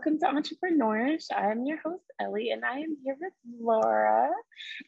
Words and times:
Welcome 0.00 0.18
to 0.20 0.28
Entrepreneurs. 0.28 1.28
I'm 1.30 1.66
your 1.66 1.76
host, 1.84 2.04
Ellie, 2.18 2.52
and 2.52 2.64
I 2.64 2.78
am 2.78 2.96
here 3.04 3.16
with 3.20 3.34
Laura. 3.60 4.30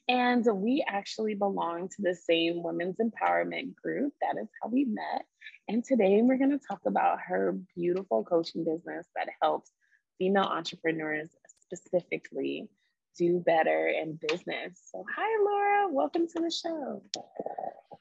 And 0.09 0.43
we 0.55 0.83
actually 0.89 1.35
belong 1.35 1.91
to 1.91 1.97
the 1.99 2.15
same 2.15 2.63
women's 2.63 2.97
empowerment 2.97 3.75
group. 3.75 4.15
That 4.23 4.41
is 4.41 4.49
how 4.63 4.71
we 4.71 4.87
met. 4.87 5.27
And 5.69 5.85
today 5.85 6.23
we're 6.23 6.39
going 6.39 6.59
to 6.59 6.67
talk 6.67 6.81
about 6.87 7.19
her 7.27 7.59
beautiful 7.77 8.25
coaching 8.25 8.65
business 8.65 9.07
that 9.15 9.29
helps 9.43 9.71
female 10.19 10.45
entrepreneurs 10.45 11.29
specifically 11.61 12.71
do 13.19 13.43
better 13.45 13.89
in 13.89 14.19
business. 14.27 14.81
So, 14.91 15.05
hi, 15.15 15.45
Laura. 15.45 15.93
Welcome 15.93 16.27
to 16.27 16.41
the 16.41 16.51
show. 16.51 17.03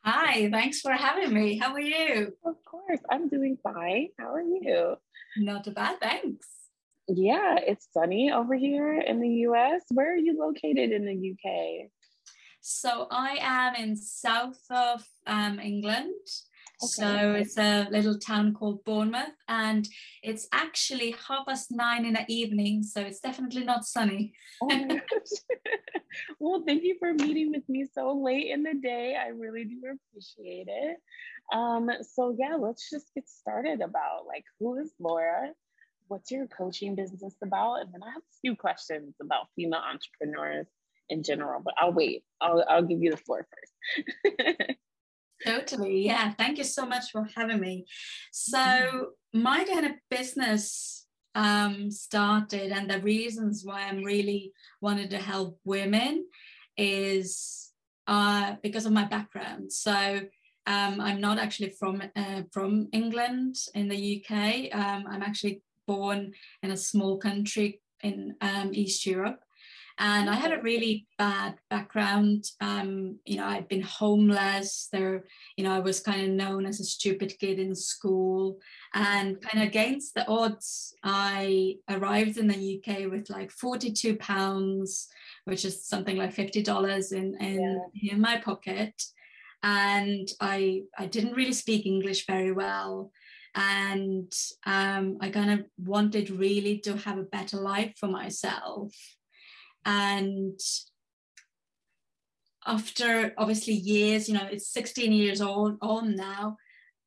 Hi, 0.06 0.50
thanks 0.50 0.80
for 0.80 0.94
having 0.94 1.34
me. 1.34 1.58
How 1.58 1.74
are 1.74 1.82
you? 1.82 2.32
Of 2.46 2.56
course, 2.64 3.02
I'm 3.10 3.28
doing 3.28 3.58
fine. 3.62 4.08
How 4.18 4.34
are 4.34 4.42
you? 4.42 4.96
Not 5.36 5.66
too 5.66 5.72
bad, 5.72 6.00
thanks. 6.00 6.61
Yeah, 7.14 7.56
it's 7.58 7.88
sunny 7.94 8.32
over 8.32 8.56
here 8.56 9.00
in 9.00 9.20
the 9.20 9.30
US. 9.48 9.82
Where 9.92 10.14
are 10.14 10.18
you 10.18 10.38
located 10.40 10.92
in 10.92 11.06
the 11.06 11.32
UK? 11.32 11.90
So 12.62 13.08
I 13.10 13.38
am 13.42 13.76
in 13.76 13.96
south 13.96 14.62
of 14.70 15.04
um, 15.28 15.60
England. 15.60 16.14
Okay. 16.84 16.88
So 16.88 17.34
it's 17.34 17.58
a 17.58 17.88
little 17.92 18.18
town 18.18 18.54
called 18.54 18.84
Bournemouth, 18.86 19.36
and 19.48 19.88
it's 20.24 20.48
actually 20.52 21.16
half 21.28 21.46
past 21.48 21.72
nine 21.72 22.06
in 22.06 22.14
the 22.14 22.26
evening. 22.28 22.84
So 22.84 23.02
it's 23.02 23.20
definitely 23.20 23.64
not 23.64 23.86
sunny. 23.86 24.34
oh 24.64 24.70
well, 26.40 26.64
thank 26.66 26.84
you 26.84 26.96
for 26.98 27.14
meeting 27.14 27.52
with 27.52 27.68
me 27.70 27.86
so 27.94 28.14
late 28.14 28.48
in 28.52 28.64
the 28.64 28.74
day. 28.74 29.16
I 29.16 29.28
really 29.28 29.66
do 29.66 29.78
appreciate 29.78 30.68
it. 30.68 30.98
Um, 31.54 31.90
so 32.02 32.36
yeah, 32.38 32.56
let's 32.56 32.90
just 32.90 33.14
get 33.14 33.28
started 33.28 33.82
about 33.82 34.26
like 34.28 34.46
who 34.60 34.78
is 34.78 34.92
Laura? 35.00 35.52
What's 36.12 36.30
your 36.30 36.46
coaching 36.48 36.94
business 36.94 37.36
about? 37.42 37.76
And 37.76 37.94
then 37.94 38.04
I 38.04 38.10
have 38.10 38.22
a 38.22 38.40
few 38.42 38.54
questions 38.58 39.16
about 39.22 39.48
female 39.56 39.80
entrepreneurs 39.80 40.68
in 41.08 41.24
general, 41.24 41.62
but 41.64 41.74
I'll 41.78 41.94
wait. 41.94 42.26
I'll 42.42 42.66
I'll 42.68 42.84
give 42.84 43.02
you 43.02 43.12
the 43.12 43.18
floor 43.18 43.48
first. 43.50 44.76
totally. 45.46 46.06
Yeah. 46.06 46.34
Thank 46.34 46.58
you 46.58 46.66
so 46.66 46.86
much 46.86 47.12
for 47.14 47.26
having 47.34 47.62
me. 47.62 47.86
So 48.34 48.58
mm-hmm. 48.58 49.42
my 49.42 49.64
kind 49.64 49.86
of 49.86 49.94
business 50.10 51.08
um, 51.34 51.90
started 51.92 52.74
and 52.74 52.92
the 52.92 53.00
reasons 53.00 53.64
why 53.64 53.84
I'm 53.84 54.04
really 54.04 54.52
wanted 54.82 55.12
to 55.12 55.18
help 55.18 55.60
women 55.64 56.26
is 56.76 57.72
uh, 58.08 58.56
because 58.62 58.86
of 58.86 58.92
my 58.92 59.06
background. 59.06 59.72
So 59.72 60.20
um, 60.68 61.00
I'm 61.00 61.22
not 61.22 61.40
actually 61.40 61.70
from 61.80 62.04
uh, 62.18 62.42
from 62.52 62.90
England 62.92 63.56
in 63.74 63.88
the 63.88 64.02
UK. 64.18 64.76
Um, 64.76 65.06
I'm 65.10 65.24
actually 65.24 65.62
born 65.88 66.34
in 66.64 66.72
a 66.72 66.78
small 66.78 67.18
country 67.18 67.82
in 68.04 68.36
um, 68.42 68.72
East 68.74 69.06
Europe, 69.06 69.40
and 70.00 70.30
I 70.30 70.36
had 70.36 70.52
a 70.52 70.62
really 70.62 71.06
bad 71.18 71.56
background. 71.70 72.46
Um, 72.60 73.20
you 73.26 73.38
know, 73.38 73.46
I'd 73.46 73.68
been 73.68 73.82
homeless. 73.82 74.90
There, 74.92 75.26
you 75.56 75.64
know, 75.64 75.74
I 75.74 75.80
was 75.80 76.00
kind 76.00 76.22
of 76.22 76.30
known 76.30 76.66
as 76.66 76.80
a 76.80 76.84
stupid 76.84 77.38
kid 77.40 77.60
in 77.60 77.76
school, 77.76 78.60
and 78.94 79.40
kind 79.42 79.64
of 79.64 79.70
against 79.70 80.16
the 80.16 80.28
odds, 80.28 80.96
I 81.04 81.76
arrived 81.90 82.38
in 82.38 82.48
the 82.48 82.82
UK 82.82 83.12
with 83.12 83.30
like 83.30 83.52
42 83.52 84.16
pounds, 84.18 85.08
which 85.46 85.66
is 85.66 85.86
something 85.86 86.18
like 86.18 86.34
fifty 86.34 86.64
dollars 86.64 87.12
in 87.12 87.36
in, 87.40 87.82
yeah. 87.94 88.14
in 88.14 88.22
my 88.22 88.38
pocket 88.38 89.04
and 89.64 90.28
I 90.40 90.84
I 90.98 91.06
didn't 91.06 91.36
really 91.36 91.54
speak 91.54 91.86
English 91.86 92.26
very 92.26 92.52
well, 92.52 93.12
and 93.56 94.32
um, 94.66 95.18
I 95.20 95.30
kind 95.30 95.52
of 95.52 95.66
wanted 95.78 96.30
really 96.30 96.80
to 96.80 96.98
have 96.98 97.18
a 97.18 97.24
better 97.24 97.58
life 97.58 97.94
for 97.98 98.08
myself, 98.08 98.94
and 99.86 100.60
after 102.66 103.34
obviously 103.38 103.74
years, 103.74 104.28
you 104.28 104.36
know, 104.36 104.48
it's 104.52 104.72
16 104.72 105.12
years 105.12 105.42
old 105.42 105.78
on 105.82 106.16
now, 106.16 106.58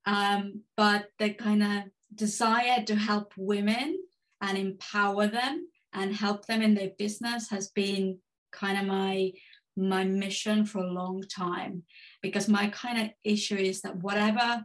um, 0.06 0.62
but 0.76 1.06
the 1.18 1.30
kind 1.30 1.62
of 1.62 1.82
desire 2.14 2.82
to 2.84 2.94
help 2.96 3.32
women 3.36 3.98
and 4.40 4.58
empower 4.58 5.26
them 5.26 5.68
and 5.92 6.14
help 6.14 6.46
them 6.46 6.60
in 6.60 6.74
their 6.74 6.90
business 6.98 7.50
has 7.50 7.68
been 7.68 8.18
kind 8.52 8.78
of 8.78 8.86
my 8.86 9.32
my 9.76 10.04
mission 10.04 10.64
for 10.64 10.78
a 10.78 10.92
long 10.92 11.22
time. 11.22 11.82
Because 12.22 12.48
my 12.48 12.68
kind 12.68 13.00
of 13.02 13.10
issue 13.24 13.56
is 13.56 13.80
that 13.82 13.96
whatever 13.96 14.64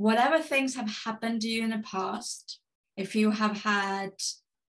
whatever 0.00 0.38
things 0.40 0.74
have 0.74 0.90
happened 1.04 1.42
to 1.42 1.48
you 1.48 1.62
in 1.62 1.68
the 1.68 1.84
past 1.96 2.58
if 2.96 3.14
you 3.14 3.30
have 3.30 3.54
had 3.58 4.12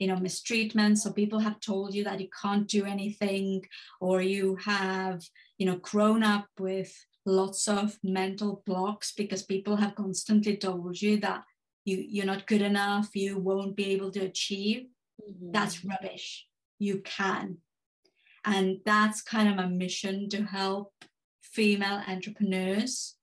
you 0.00 0.08
know 0.08 0.16
mistreatments 0.16 1.06
or 1.06 1.12
people 1.12 1.38
have 1.38 1.60
told 1.60 1.94
you 1.94 2.02
that 2.02 2.20
you 2.20 2.28
can't 2.42 2.66
do 2.66 2.84
anything 2.84 3.64
or 4.00 4.20
you 4.20 4.56
have 4.56 5.22
you 5.56 5.66
know 5.66 5.76
grown 5.76 6.24
up 6.24 6.48
with 6.58 6.92
lots 7.24 7.68
of 7.68 7.96
mental 8.02 8.64
blocks 8.66 9.12
because 9.16 9.44
people 9.44 9.76
have 9.76 9.94
constantly 9.94 10.56
told 10.56 11.00
you 11.00 11.16
that 11.20 11.44
you 11.84 12.04
you're 12.14 12.32
not 12.32 12.48
good 12.48 12.62
enough 12.62 13.14
you 13.14 13.38
won't 13.38 13.76
be 13.76 13.92
able 13.92 14.10
to 14.10 14.24
achieve 14.30 14.86
mm-hmm. 15.22 15.52
that's 15.52 15.84
rubbish 15.84 16.46
you 16.80 17.00
can 17.04 17.58
and 18.44 18.78
that's 18.84 19.22
kind 19.22 19.48
of 19.48 19.54
my 19.54 19.66
mission 19.66 20.28
to 20.28 20.42
help 20.42 20.92
female 21.40 22.02
entrepreneurs 22.08 23.14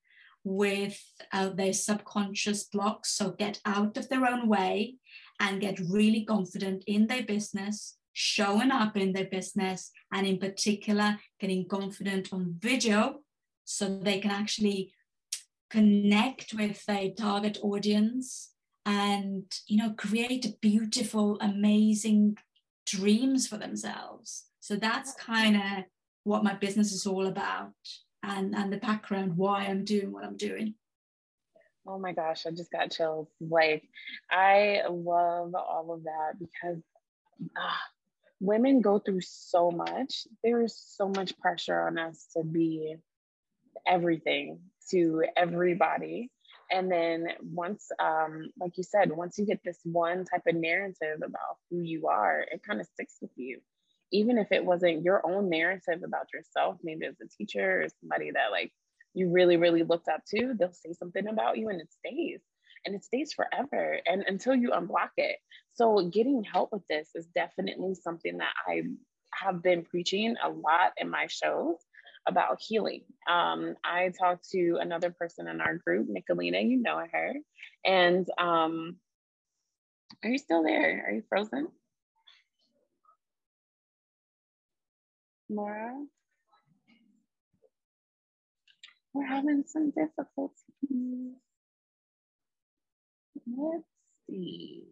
with 0.43 0.99
uh, 1.31 1.49
their 1.49 1.73
subconscious 1.73 2.65
blocks. 2.65 3.11
So 3.11 3.31
get 3.31 3.59
out 3.65 3.97
of 3.97 4.09
their 4.09 4.25
own 4.25 4.47
way 4.47 4.95
and 5.39 5.61
get 5.61 5.79
really 5.79 6.25
confident 6.25 6.83
in 6.87 7.07
their 7.07 7.23
business, 7.23 7.97
showing 8.13 8.71
up 8.71 8.97
in 8.97 9.13
their 9.13 9.25
business, 9.25 9.91
and 10.11 10.25
in 10.25 10.37
particular, 10.39 11.17
getting 11.39 11.67
confident 11.67 12.33
on 12.33 12.55
video 12.59 13.19
so 13.65 13.99
they 13.99 14.19
can 14.19 14.31
actually 14.31 14.93
connect 15.69 16.53
with 16.53 16.83
their 16.85 17.11
target 17.11 17.57
audience 17.61 18.53
and 18.85 19.43
you 19.67 19.77
know 19.77 19.91
create 19.97 20.55
beautiful 20.61 21.37
amazing 21.41 22.37
dreams 22.85 23.45
for 23.45 23.57
themselves 23.57 24.45
so 24.61 24.77
that's 24.77 25.13
kind 25.15 25.57
of 25.57 25.83
what 26.23 26.43
my 26.43 26.53
business 26.53 26.93
is 26.93 27.05
all 27.05 27.27
about 27.27 27.73
and 28.27 28.55
and 28.55 28.71
the 28.71 28.77
background 28.77 29.37
why 29.37 29.65
I'm 29.65 29.85
doing 29.85 30.11
what 30.11 30.25
I'm 30.25 30.37
doing. 30.37 30.75
Oh 31.87 31.97
my 31.97 32.13
gosh, 32.13 32.45
I 32.45 32.51
just 32.51 32.71
got 32.71 32.91
chills. 32.91 33.29
Like 33.39 33.83
I 34.29 34.83
love 34.89 35.55
all 35.55 35.93
of 35.93 36.03
that 36.03 36.33
because 36.39 36.81
ah, 37.57 37.81
women 38.39 38.81
go 38.81 38.99
through 38.99 39.21
so 39.21 39.71
much. 39.71 40.27
There 40.43 40.61
is 40.63 40.77
so 40.77 41.09
much 41.09 41.37
pressure 41.39 41.87
on 41.87 41.97
us 41.97 42.27
to 42.35 42.43
be 42.43 42.95
everything 43.85 44.59
to 44.91 45.23
everybody. 45.35 46.29
And 46.69 46.91
then 46.91 47.27
once, 47.41 47.89
um, 47.97 48.51
like 48.59 48.77
you 48.77 48.83
said, 48.83 49.09
once 49.13 49.37
you 49.39 49.45
get 49.45 49.61
this 49.63 49.79
one 49.83 50.25
type 50.25 50.41
of 50.47 50.55
narrative 50.55 51.19
about 51.23 51.57
who 51.69 51.79
you 51.79 52.07
are, 52.07 52.41
it 52.41 52.61
kind 52.67 52.81
of 52.81 52.87
sticks 52.87 53.15
with 53.21 53.31
you 53.37 53.61
even 54.11 54.37
if 54.37 54.51
it 54.51 54.63
wasn't 54.63 55.03
your 55.03 55.25
own 55.25 55.49
narrative 55.49 56.03
about 56.03 56.27
yourself, 56.33 56.77
maybe 56.83 57.05
as 57.05 57.15
a 57.21 57.27
teacher 57.27 57.83
or 57.83 57.87
somebody 58.01 58.31
that 58.31 58.51
like 58.51 58.71
you 59.13 59.29
really, 59.29 59.57
really 59.57 59.83
looked 59.83 60.07
up 60.07 60.21
to, 60.35 60.53
they'll 60.57 60.73
say 60.73 60.93
something 60.93 61.27
about 61.27 61.57
you 61.57 61.69
and 61.69 61.81
it 61.81 61.89
stays 61.91 62.41
and 62.85 62.95
it 62.95 63.03
stays 63.03 63.33
forever 63.33 63.99
and 64.05 64.23
until 64.27 64.55
you 64.55 64.71
unblock 64.71 65.09
it. 65.17 65.37
So 65.73 66.07
getting 66.09 66.43
help 66.43 66.71
with 66.71 66.83
this 66.89 67.09
is 67.15 67.27
definitely 67.35 67.95
something 67.95 68.37
that 68.37 68.53
I 68.67 68.83
have 69.33 69.61
been 69.61 69.83
preaching 69.83 70.35
a 70.43 70.49
lot 70.49 70.93
in 70.97 71.09
my 71.09 71.27
shows 71.27 71.77
about 72.27 72.61
healing. 72.61 73.03
Um, 73.29 73.75
I 73.83 74.11
talked 74.17 74.49
to 74.51 74.77
another 74.81 75.11
person 75.11 75.47
in 75.47 75.61
our 75.61 75.75
group, 75.75 76.07
Nicolina, 76.09 76.67
you 76.67 76.81
know 76.81 77.01
her. 77.11 77.33
And 77.85 78.27
um, 78.37 78.97
are 80.23 80.29
you 80.29 80.37
still 80.37 80.63
there? 80.63 81.05
Are 81.07 81.11
you 81.13 81.23
frozen? 81.29 81.69
Laura? 85.49 86.05
We're 89.13 89.25
having 89.25 89.63
some 89.67 89.91
difficulties. 89.91 91.35
Let's 93.47 93.87
see. 94.29 94.83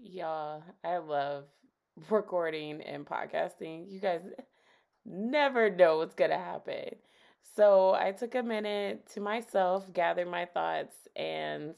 Y'all, 0.00 0.62
I 0.84 0.98
love 0.98 1.44
recording 2.10 2.80
and 2.82 3.04
podcasting. 3.06 3.90
You 3.90 4.00
guys 4.00 4.22
never 5.06 5.70
know 5.70 5.98
what's 5.98 6.14
going 6.14 6.30
to 6.30 6.38
happen. 6.38 6.96
So 7.56 7.94
I 7.94 8.12
took 8.12 8.34
a 8.34 8.42
minute 8.42 9.08
to 9.14 9.20
myself, 9.20 9.92
gathered 9.92 10.28
my 10.28 10.44
thoughts, 10.44 10.96
and 11.16 11.74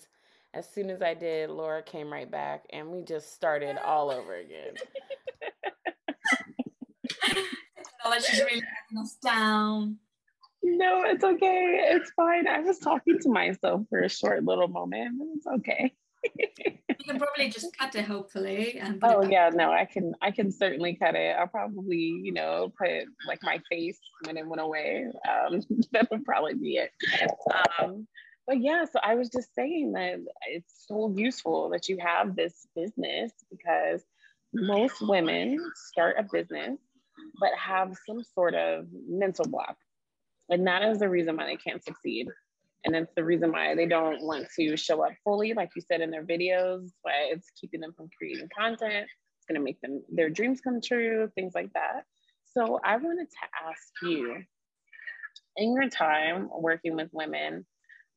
as 0.52 0.69
soon 0.69 0.90
as 0.90 1.00
I 1.00 1.14
did, 1.14 1.49
Laura 1.50 1.82
came 1.82 2.12
right 2.12 2.31
back 2.31 2.64
and 2.70 2.88
we 2.88 3.02
just 3.02 3.32
started 3.32 3.78
all 3.78 4.11
over 4.11 4.34
again. 4.34 4.75
she's 8.26 8.40
really 8.40 8.62
us 8.99 9.17
down. 9.22 9.96
No, 10.62 11.05
it's 11.05 11.25
okay. 11.25 11.88
It's 11.93 12.11
fine. 12.11 12.46
I 12.46 12.61
was 12.61 12.78
talking 12.78 13.19
to 13.20 13.28
myself 13.31 13.82
for 13.88 14.00
a 14.00 14.08
short 14.08 14.44
little 14.44 14.69
moment. 14.69 15.20
It's 15.37 15.46
okay 15.46 15.94
you 16.37 16.96
can 17.06 17.19
probably 17.19 17.49
just 17.50 17.76
cut 17.76 17.94
it 17.94 18.05
hopefully 18.05 18.78
and 18.78 18.99
oh 19.02 19.22
yeah 19.22 19.50
no 19.52 19.70
i 19.70 19.84
can 19.84 20.12
i 20.20 20.31
can 20.31 20.50
certainly 20.50 20.94
cut 20.94 21.14
it. 21.14 21.34
I'll 21.38 21.46
probably 21.46 21.96
you 21.96 22.32
know 22.32 22.72
put 22.78 23.05
like 23.26 23.43
my 23.43 23.61
face 23.70 23.99
when 24.26 24.37
it 24.37 24.46
went 24.46 24.61
away. 24.61 25.06
Um 25.28 25.61
that 25.93 26.11
would 26.11 26.25
probably 26.25 26.55
be 26.55 26.76
it. 26.76 26.90
Um 27.81 28.06
but 28.46 28.61
yeah 28.61 28.84
so 28.84 28.99
i 29.02 29.14
was 29.14 29.28
just 29.28 29.55
saying 29.55 29.93
that 29.93 30.19
it's 30.49 30.84
so 30.88 31.14
useful 31.17 31.70
that 31.70 31.88
you 31.88 31.96
have 32.00 32.34
this 32.34 32.67
business 32.75 33.32
because 33.50 34.02
most 34.52 34.96
women 35.00 35.58
start 35.90 36.17
a 36.19 36.25
business 36.25 36.78
but 37.38 37.50
have 37.56 37.96
some 38.06 38.22
sort 38.34 38.55
of 38.55 38.87
mental 39.08 39.46
block 39.49 39.76
and 40.49 40.67
that 40.67 40.82
is 40.82 40.99
the 40.99 41.08
reason 41.08 41.37
why 41.37 41.46
they 41.46 41.56
can't 41.56 41.84
succeed 41.84 42.26
and 42.85 42.97
it's 42.97 43.12
the 43.15 43.25
reason 43.25 43.53
why 43.53 43.75
they 43.75 43.87
don't 43.87 44.23
want 44.23 44.47
to 44.59 44.77
show 44.77 45.05
up 45.05 45.12
fully 45.25 45.53
like 45.53 45.71
you 45.77 45.82
said 45.82 46.00
in 46.00 46.11
their 46.11 46.25
videos 46.25 46.91
but 47.05 47.12
it's 47.31 47.50
keeping 47.61 47.81
them 47.81 47.93
from 47.97 48.09
creating 48.17 48.49
content. 48.56 49.06
It's 49.38 49.47
going 49.47 49.59
to 49.59 49.65
make 49.65 49.81
them 49.81 50.03
their 50.11 50.31
dreams 50.31 50.61
come 50.61 50.81
true 50.81 51.31
things 51.35 51.53
like 51.55 51.73
that. 51.75 52.03
So 52.55 52.81
i 52.85 52.97
wanted 52.97 53.29
to 53.31 53.69
ask 53.69 53.93
you 54.03 54.43
in 55.56 55.75
your 55.75 55.88
time 55.88 56.49
working 56.53 56.97
with 56.97 57.09
women 57.12 57.67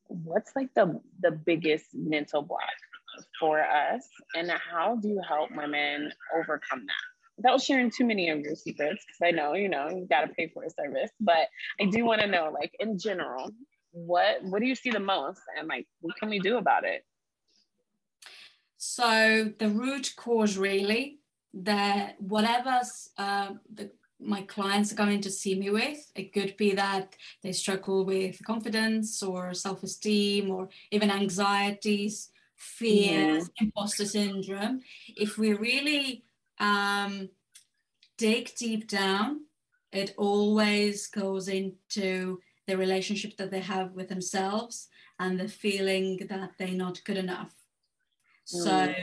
what's 0.08 0.52
like 0.54 0.68
the 0.74 1.00
the 1.20 1.30
biggest 1.30 1.86
mental 1.94 2.42
block 2.42 2.60
for 3.38 3.60
us 3.60 4.06
and 4.34 4.50
how 4.50 4.96
do 4.96 5.08
you 5.08 5.20
help 5.26 5.50
women 5.56 6.10
overcome 6.36 6.84
that? 6.86 7.36
Without 7.36 7.60
sharing 7.62 7.90
too 7.90 8.04
many 8.04 8.28
of 8.28 8.40
your 8.40 8.54
secrets 8.54 9.04
because 9.06 9.20
i 9.22 9.30
know 9.30 9.54
you 9.54 9.68
know 9.68 9.88
you 9.88 10.06
got 10.08 10.22
to 10.22 10.28
pay 10.28 10.48
for 10.52 10.64
a 10.64 10.70
service 10.70 11.10
but 11.20 11.48
i 11.80 11.84
do 11.86 12.04
want 12.04 12.20
to 12.20 12.26
know 12.26 12.52
like 12.52 12.72
in 12.78 12.98
general 12.98 13.50
what 13.94 14.42
what 14.42 14.60
do 14.60 14.66
you 14.66 14.74
see 14.74 14.90
the 14.90 15.00
most? 15.00 15.40
And 15.56 15.68
like 15.68 15.86
what 16.00 16.16
can 16.16 16.28
we 16.28 16.40
do 16.40 16.58
about 16.58 16.84
it? 16.84 17.04
So 18.76 19.52
the 19.58 19.70
root 19.70 20.12
cause 20.16 20.58
really 20.58 21.20
that 21.54 22.20
whatever's 22.20 23.10
uh, 23.16 23.50
the, 23.72 23.90
my 24.20 24.42
clients 24.42 24.92
are 24.92 24.96
going 24.96 25.20
to 25.20 25.30
see 25.30 25.54
me 25.54 25.70
with 25.70 26.10
it 26.14 26.32
could 26.32 26.56
be 26.56 26.72
that 26.74 27.14
they 27.42 27.52
struggle 27.52 28.04
with 28.04 28.44
confidence 28.44 29.22
or 29.22 29.54
self-esteem 29.54 30.50
or 30.50 30.68
even 30.90 31.10
anxieties 31.10 32.30
fears 32.56 33.44
mm-hmm. 33.44 33.64
imposter 33.66 34.06
syndrome. 34.06 34.80
If 35.16 35.38
we 35.38 35.52
really 35.54 36.24
um, 36.58 37.28
dig 38.16 38.54
deep 38.56 38.88
down 38.88 39.42
it 39.94 40.12
always 40.16 41.06
goes 41.06 41.48
into 41.48 42.40
the 42.66 42.76
relationship 42.76 43.36
that 43.36 43.50
they 43.50 43.60
have 43.60 43.92
with 43.92 44.08
themselves 44.08 44.88
and 45.18 45.38
the 45.38 45.48
feeling 45.48 46.26
that 46.28 46.52
they're 46.58 46.68
not 46.68 47.04
good 47.04 47.16
enough. 47.16 47.54
Mm. 48.52 48.64
So, 48.64 48.94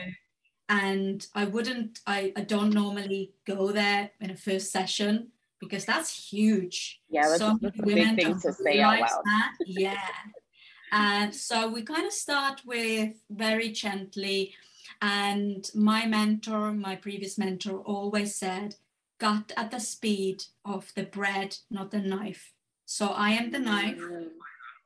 and 0.68 1.26
I 1.34 1.44
wouldn't, 1.44 2.00
I, 2.06 2.32
I 2.36 2.42
don't 2.42 2.72
normally 2.72 3.32
go 3.46 3.72
there 3.72 4.10
in 4.20 4.30
a 4.30 4.36
first 4.36 4.70
session 4.72 5.28
because 5.60 5.84
that's 5.84 6.30
huge. 6.30 7.00
Yeah, 7.08 7.28
that's, 7.28 7.38
so 7.38 7.58
that's 7.60 7.78
a 7.78 7.82
big 7.82 8.16
thing 8.16 8.40
to 8.40 8.52
say 8.52 8.80
out 8.80 9.00
loud. 9.00 9.22
That. 9.24 9.52
Yeah. 9.66 10.08
and 10.90 11.34
so 11.34 11.68
we 11.68 11.82
kind 11.82 12.06
of 12.06 12.12
start 12.12 12.62
with 12.66 13.14
very 13.30 13.70
gently. 13.70 14.54
And 15.00 15.68
my 15.74 16.06
mentor, 16.06 16.72
my 16.72 16.96
previous 16.96 17.38
mentor, 17.38 17.78
always 17.78 18.34
said, 18.34 18.76
cut 19.18 19.52
at 19.56 19.70
the 19.70 19.80
speed 19.80 20.44
of 20.64 20.92
the 20.94 21.04
bread, 21.04 21.56
not 21.70 21.90
the 21.92 22.00
knife. 22.00 22.52
So 22.92 23.06
I 23.06 23.30
am 23.30 23.50
the 23.50 23.58
knife. 23.58 24.02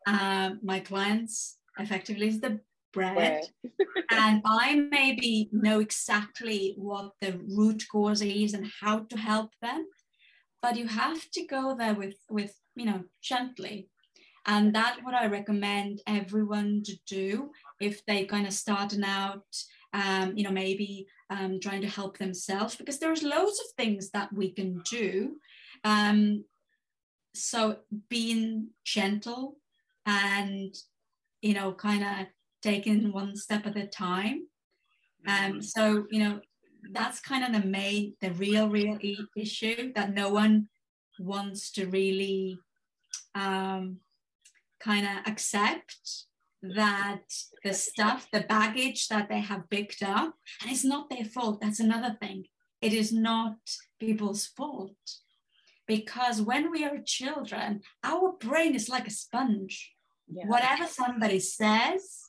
Uh, 0.07 0.51
my 0.63 0.79
clients 0.79 1.59
effectively 1.77 2.29
is 2.29 2.41
the 2.41 2.61
bread. 2.93 3.43
and 4.13 4.43
I 4.45 4.77
maybe 4.77 5.49
know 5.51 5.81
exactly 5.81 6.77
what 6.79 7.15
the 7.21 7.41
root 7.49 7.83
cause 7.91 8.23
is 8.23 8.55
and 8.55 8.71
how 8.81 9.01
to 9.11 9.19
help 9.19 9.51
them. 9.61 9.89
But 10.63 10.77
you 10.77 10.87
have 10.87 11.29
to 11.33 11.47
go 11.47 11.75
there 11.77 11.95
with, 11.95 12.15
with 12.31 12.55
you 12.77 12.87
know, 12.87 13.03
gently. 13.25 13.89
And 14.47 14.73
that's 14.73 15.03
what 15.03 15.15
I 15.15 15.27
recommend 15.27 16.01
everyone 16.07 16.85
to 16.85 16.97
do 17.09 17.51
if 17.81 18.07
they 18.07 18.25
kind 18.25 18.47
of 18.47 18.53
starting 18.53 19.03
out, 19.03 19.49
um, 19.93 20.37
you 20.37 20.45
know, 20.45 20.53
maybe 20.53 21.09
um, 21.29 21.59
trying 21.59 21.81
to 21.81 21.89
help 21.89 22.19
themselves, 22.19 22.77
because 22.77 23.01
there's 23.01 23.25
loads 23.25 23.59
of 23.59 23.67
things 23.77 24.11
that 24.11 24.33
we 24.33 24.53
can 24.53 24.81
do. 24.89 25.39
Um, 25.83 26.45
so 27.37 27.79
being 28.09 28.69
gentle 28.85 29.57
and 30.05 30.75
you 31.43 31.55
know 31.55 31.73
kind 31.73 32.03
of 32.03 32.27
taking 32.63 33.13
one 33.13 33.37
step 33.37 33.67
at 33.67 33.77
a 33.77 33.87
time. 33.87 34.47
Um 35.27 35.35
mm-hmm. 35.35 35.61
so 35.61 36.07
you 36.11 36.21
know 36.21 36.41
that's 36.93 37.21
kind 37.21 37.45
of 37.45 37.61
the 37.61 37.69
main 37.69 38.15
the 38.21 38.33
real 38.33 38.69
real 38.69 38.99
issue 39.37 39.93
that 39.95 40.15
no 40.15 40.29
one 40.29 40.69
wants 41.19 41.71
to 41.73 41.87
really 41.87 42.59
um 43.35 43.99
kind 44.81 45.07
of 45.07 45.27
accept 45.27 46.27
that 46.63 47.23
the 47.65 47.73
stuff 47.73 48.29
the 48.33 48.41
baggage 48.41 49.09
that 49.09 49.29
they 49.29 49.41
have 49.41 49.69
picked 49.71 50.03
up 50.03 50.35
and 50.63 50.71
it's 50.71 50.85
not 50.85 51.11
their 51.11 51.25
fault. 51.25 51.61
That's 51.61 51.81
another 51.81 52.17
thing. 52.21 52.47
It 52.81 52.93
is 52.93 53.13
not 53.13 53.57
people's 53.99 54.47
fault 54.47 54.97
because 55.87 56.43
when 56.43 56.71
we 56.71 56.85
are 56.85 56.99
children, 57.05 57.83
our 58.03 58.33
brain 58.39 58.75
is 58.75 58.89
like 58.89 59.07
a 59.07 59.11
sponge. 59.11 59.93
Yeah. 60.29 60.47
Whatever 60.47 60.87
somebody 60.87 61.39
says, 61.39 62.23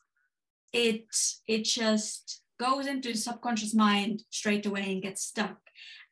it 0.74 1.08
it 1.48 1.64
just 1.64 2.42
goes 2.60 2.88
into 2.88 3.12
the 3.12 3.18
subconscious 3.18 3.74
mind 3.74 4.24
straight 4.30 4.66
away 4.66 4.92
and 4.92 5.02
gets 5.02 5.24
stuck. 5.24 5.58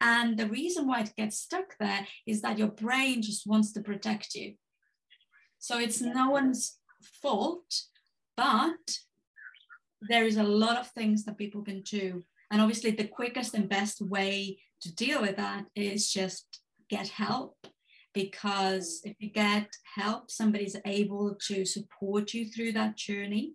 And 0.01 0.38
the 0.38 0.48
reason 0.48 0.88
why 0.88 1.01
it 1.01 1.13
gets 1.15 1.39
stuck 1.39 1.77
there 1.79 2.08
is 2.27 2.41
that 2.41 2.58
your 2.58 2.67
brain 2.67 3.22
just 3.22 3.48
wants 3.48 3.72
to 3.74 3.81
protect 3.81 4.36
you. 4.36 4.55
So 5.60 5.79
it's 5.79 6.01
no 6.01 6.29
one's 6.29 6.77
fault, 7.22 7.81
but 8.38 8.98
there 10.01 10.25
is 10.25 10.38
a 10.38 10.43
lot 10.43 10.77
of 10.77 10.88
things 10.91 11.25
that 11.25 11.38
people 11.38 11.63
can 11.63 11.81
do. 11.81 12.24
And 12.51 12.62
obviously, 12.62 12.91
the 12.91 13.08
quickest 13.08 13.55
and 13.55 13.67
best 13.67 14.01
way 14.01 14.60
to 14.81 14.93
deal 14.93 15.22
with 15.22 15.38
that 15.38 15.65
is 15.75 16.12
just 16.12 16.60
get 16.89 17.08
help 17.08 17.58
because 18.13 19.01
if 19.04 19.15
you 19.20 19.30
get 19.30 19.68
help, 19.96 20.32
somebody's 20.32 20.77
able 20.86 21.36
to 21.48 21.65
support 21.65 22.34
you 22.34 22.46
through 22.46 22.72
that 22.72 22.96
journey. 22.96 23.54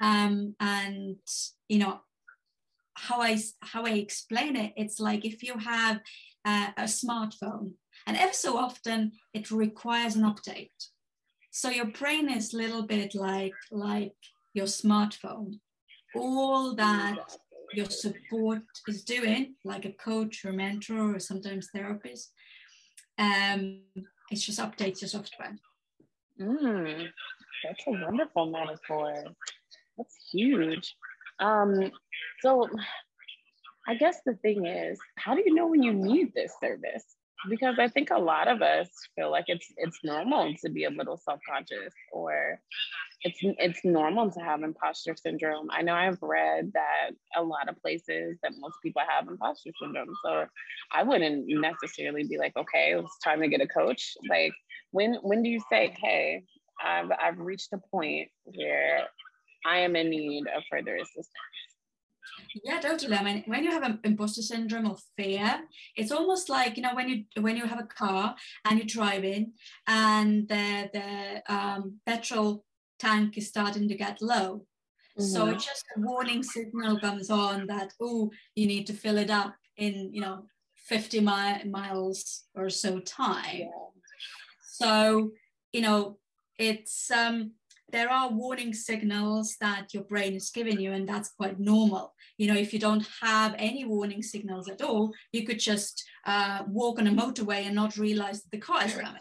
Um, 0.00 0.54
and 0.60 1.16
you 1.68 1.78
know 1.80 2.00
how 2.94 3.20
I 3.20 3.38
how 3.60 3.84
I 3.84 3.90
explain 3.90 4.56
it, 4.56 4.72
it's 4.76 5.00
like 5.00 5.24
if 5.24 5.42
you 5.42 5.58
have 5.58 6.00
uh, 6.44 6.68
a 6.76 6.84
smartphone, 6.84 7.72
and 8.06 8.16
ever 8.16 8.32
so 8.32 8.56
often 8.56 9.12
it 9.34 9.50
requires 9.50 10.16
an 10.16 10.22
update. 10.22 10.70
So 11.50 11.70
your 11.70 11.86
brain 11.86 12.30
is 12.30 12.54
a 12.54 12.56
little 12.56 12.82
bit 12.82 13.14
like 13.14 13.54
like 13.72 14.14
your 14.54 14.66
smartphone. 14.66 15.58
All 16.14 16.74
that 16.76 17.18
your 17.72 17.86
support 17.86 18.62
is 18.86 19.04
doing, 19.04 19.54
like 19.64 19.84
a 19.84 19.92
coach 19.92 20.44
or 20.44 20.52
mentor 20.52 21.16
or 21.16 21.18
sometimes 21.18 21.68
therapist. 21.72 22.32
Um, 23.18 23.82
it's 24.30 24.44
just 24.44 24.60
updates 24.60 25.00
your 25.00 25.08
software. 25.08 25.56
Mm, 26.40 27.08
that's 27.64 27.84
a 27.86 27.90
wonderful 27.90 28.46
metaphor. 28.50 29.24
That's 29.96 30.16
huge. 30.30 30.94
Um, 31.40 31.90
so 32.40 32.68
I 33.86 33.94
guess 33.94 34.20
the 34.24 34.34
thing 34.34 34.66
is, 34.66 34.98
how 35.16 35.34
do 35.34 35.42
you 35.44 35.54
know 35.54 35.66
when 35.66 35.82
you 35.82 35.92
need 35.92 36.32
this 36.34 36.52
service? 36.60 37.04
Because 37.48 37.76
I 37.78 37.88
think 37.88 38.10
a 38.10 38.18
lot 38.18 38.48
of 38.48 38.62
us 38.62 38.88
feel 39.14 39.30
like 39.30 39.44
it's 39.48 39.66
it's 39.76 39.98
normal 40.02 40.52
to 40.62 40.68
be 40.68 40.84
a 40.84 40.90
little 40.90 41.16
self-conscious 41.16 41.94
or 42.12 42.60
it's 43.22 43.38
it's 43.42 43.84
normal 43.84 44.30
to 44.30 44.40
have 44.40 44.62
imposter 44.62 45.16
syndrome. 45.16 45.68
I 45.70 45.82
know 45.82 45.94
I've 45.94 46.22
read 46.22 46.70
that 46.74 47.10
a 47.36 47.42
lot 47.42 47.68
of 47.68 47.80
places 47.82 48.38
that 48.42 48.52
most 48.58 48.76
people 48.82 49.02
have 49.08 49.26
imposter 49.26 49.70
syndrome. 49.82 50.14
So 50.24 50.46
I 50.92 51.02
wouldn't 51.02 51.46
necessarily 51.48 52.24
be 52.24 52.38
like, 52.38 52.56
okay, 52.56 52.94
it's 52.96 53.18
time 53.24 53.40
to 53.40 53.48
get 53.48 53.60
a 53.60 53.66
coach. 53.66 54.14
Like 54.28 54.52
when 54.92 55.14
when 55.22 55.42
do 55.42 55.50
you 55.50 55.60
say, 55.70 55.94
hey, 56.00 56.44
I've 56.84 57.10
I've 57.20 57.38
reached 57.38 57.72
a 57.72 57.78
point 57.90 58.28
where 58.44 59.00
I 59.66 59.78
am 59.78 59.96
in 59.96 60.10
need 60.10 60.44
of 60.56 60.62
further 60.70 60.94
assistance? 60.96 61.28
Yeah, 62.64 62.80
totally. 62.80 63.16
I 63.16 63.24
mean, 63.24 63.42
when 63.46 63.64
you 63.64 63.72
have 63.72 63.82
an 63.82 63.98
imposter 64.04 64.42
syndrome 64.42 64.90
or 64.90 64.96
fear, 65.16 65.60
it's 65.96 66.12
almost 66.12 66.48
like 66.48 66.76
you 66.76 66.82
know 66.84 66.94
when 66.94 67.08
you 67.08 67.24
when 67.42 67.56
you 67.56 67.66
have 67.66 67.80
a 67.80 67.84
car 67.84 68.36
and 68.64 68.78
you're 68.78 68.86
driving 68.86 69.54
and 69.88 70.48
the 70.48 70.88
the 70.92 71.52
um, 71.52 71.98
petrol 72.06 72.64
tank 72.98 73.38
is 73.38 73.48
starting 73.48 73.88
to 73.88 73.94
get 73.94 74.22
low. 74.22 74.66
Mm-hmm. 75.18 75.22
So 75.22 75.52
just 75.54 75.84
a 75.96 76.00
warning 76.00 76.42
signal 76.42 76.98
comes 77.00 77.30
on 77.30 77.66
that, 77.66 77.92
oh, 78.00 78.30
you 78.54 78.66
need 78.66 78.86
to 78.86 78.92
fill 78.92 79.18
it 79.18 79.30
up 79.30 79.54
in, 79.76 80.10
you 80.12 80.20
know, 80.20 80.44
50 80.76 81.20
mi- 81.20 81.64
miles 81.64 82.44
or 82.54 82.70
so 82.70 83.00
time. 83.00 83.58
Yeah. 83.58 83.68
So, 84.62 85.32
you 85.72 85.80
know, 85.80 86.18
it's 86.58 87.10
um, 87.10 87.52
there 87.90 88.10
are 88.10 88.30
warning 88.30 88.74
signals 88.74 89.56
that 89.60 89.94
your 89.94 90.02
brain 90.04 90.34
is 90.34 90.50
giving 90.50 90.80
you, 90.80 90.92
and 90.92 91.08
that's 91.08 91.30
quite 91.30 91.58
normal. 91.58 92.14
You 92.36 92.48
know, 92.48 92.58
if 92.58 92.72
you 92.72 92.78
don't 92.78 93.06
have 93.22 93.54
any 93.58 93.84
warning 93.84 94.22
signals 94.22 94.68
at 94.68 94.82
all, 94.82 95.12
you 95.32 95.46
could 95.46 95.58
just 95.58 96.04
uh, 96.26 96.62
walk 96.68 96.98
on 96.98 97.06
a 97.06 97.10
motorway 97.10 97.64
and 97.64 97.74
not 97.74 97.96
realize 97.96 98.42
that 98.42 98.50
the 98.50 98.58
car 98.58 98.84
is 98.84 98.94
coming. 98.94 99.20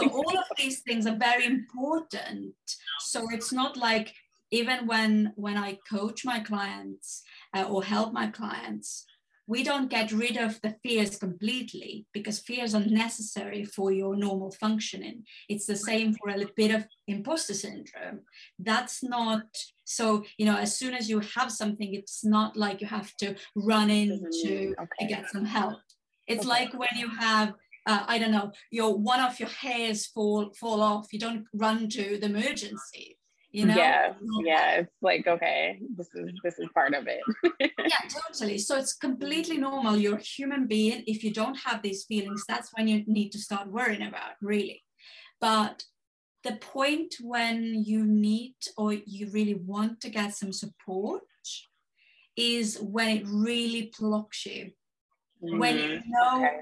So 0.00 0.08
all 0.08 0.38
of 0.38 0.44
these 0.56 0.80
things 0.80 1.06
are 1.06 1.16
very 1.16 1.44
important. 1.46 2.54
So 3.00 3.26
it's 3.32 3.52
not 3.52 3.76
like 3.76 4.12
even 4.50 4.86
when 4.86 5.32
when 5.34 5.56
I 5.56 5.78
coach 5.88 6.24
my 6.24 6.40
clients 6.40 7.22
uh, 7.54 7.64
or 7.64 7.82
help 7.82 8.12
my 8.12 8.28
clients, 8.28 9.04
we 9.46 9.62
don't 9.62 9.90
get 9.90 10.10
rid 10.12 10.36
of 10.36 10.60
the 10.62 10.74
fears 10.82 11.16
completely 11.16 12.06
because 12.12 12.38
fears 12.38 12.74
are 12.74 12.84
necessary 12.84 13.64
for 13.64 13.92
your 13.92 14.16
normal 14.16 14.50
functioning. 14.52 15.24
It's 15.48 15.66
the 15.66 15.76
same 15.76 16.14
for 16.14 16.30
a 16.30 16.46
bit 16.56 16.74
of 16.74 16.86
imposter 17.06 17.54
syndrome. 17.54 18.20
That's 18.58 19.02
not 19.02 19.44
so, 19.84 20.24
you 20.38 20.46
know, 20.46 20.56
as 20.56 20.76
soon 20.76 20.94
as 20.94 21.10
you 21.10 21.20
have 21.20 21.52
something, 21.52 21.94
it's 21.94 22.24
not 22.24 22.56
like 22.56 22.80
you 22.80 22.86
have 22.86 23.14
to 23.18 23.34
run 23.54 23.90
into 23.90 24.74
okay. 24.80 24.88
to 25.00 25.06
get 25.06 25.30
some 25.30 25.44
help. 25.44 25.78
It's 26.26 26.46
okay. 26.46 26.48
like 26.48 26.72
when 26.72 26.96
you 26.96 27.08
have 27.08 27.52
uh, 27.86 28.04
I 28.08 28.18
don't 28.18 28.32
know, 28.32 28.50
your 28.70 28.96
one 28.96 29.20
of 29.20 29.38
your 29.38 29.50
hairs 29.50 30.06
fall 30.06 30.52
fall 30.58 30.80
off, 30.80 31.12
you 31.12 31.18
don't 31.18 31.44
run 31.52 31.90
to 31.90 32.16
the 32.16 32.26
emergency 32.26 33.18
you 33.54 33.66
know? 33.66 33.76
Yeah 33.76 34.14
yeah 34.42 34.70
it's 34.80 34.96
like 35.00 35.26
okay 35.26 35.78
this 35.96 36.08
is 36.14 36.32
this 36.42 36.58
is 36.58 36.68
part 36.74 36.92
of 36.94 37.06
it. 37.06 37.22
Yeah 37.78 38.04
totally. 38.08 38.58
So 38.58 38.76
it's 38.76 38.94
completely 38.94 39.58
normal. 39.58 39.96
You're 39.96 40.18
a 40.18 40.30
human 40.36 40.66
being. 40.66 41.04
If 41.06 41.22
you 41.22 41.32
don't 41.32 41.58
have 41.66 41.80
these 41.82 42.04
feelings 42.04 42.44
that's 42.48 42.70
when 42.74 42.88
you 42.88 43.04
need 43.06 43.30
to 43.32 43.38
start 43.38 43.68
worrying 43.68 44.02
about 44.02 44.32
really. 44.42 44.82
But 45.40 45.84
the 46.42 46.56
point 46.56 47.14
when 47.22 47.84
you 47.90 48.04
need 48.04 48.56
or 48.76 48.92
you 48.92 49.30
really 49.30 49.54
want 49.54 50.00
to 50.00 50.08
get 50.10 50.34
some 50.34 50.52
support 50.52 51.22
is 52.36 52.78
when 52.80 53.08
it 53.16 53.24
really 53.26 53.92
blocks 53.98 54.44
you. 54.46 54.72
Mm, 55.42 55.58
when 55.58 55.76
you 55.78 55.90
mm, 55.98 56.02
know 56.06 56.36
okay. 56.38 56.60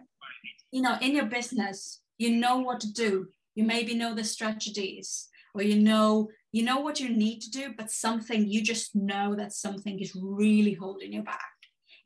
you 0.70 0.82
know 0.82 0.96
in 1.00 1.12
your 1.14 1.26
business 1.26 2.02
you 2.18 2.30
know 2.36 2.58
what 2.58 2.80
to 2.80 2.92
do. 2.92 3.28
You 3.54 3.64
maybe 3.64 3.94
know 3.94 4.14
the 4.14 4.24
strategies 4.24 5.28
or 5.54 5.62
you 5.62 5.78
know 5.90 6.28
you 6.52 6.62
know 6.62 6.80
what 6.80 7.00
you 7.00 7.08
need 7.08 7.40
to 7.40 7.50
do 7.50 7.74
but 7.76 7.90
something 7.90 8.46
you 8.46 8.62
just 8.62 8.94
know 8.94 9.34
that 9.34 9.52
something 9.52 9.98
is 9.98 10.14
really 10.14 10.74
holding 10.74 11.12
you 11.12 11.22
back. 11.22 11.40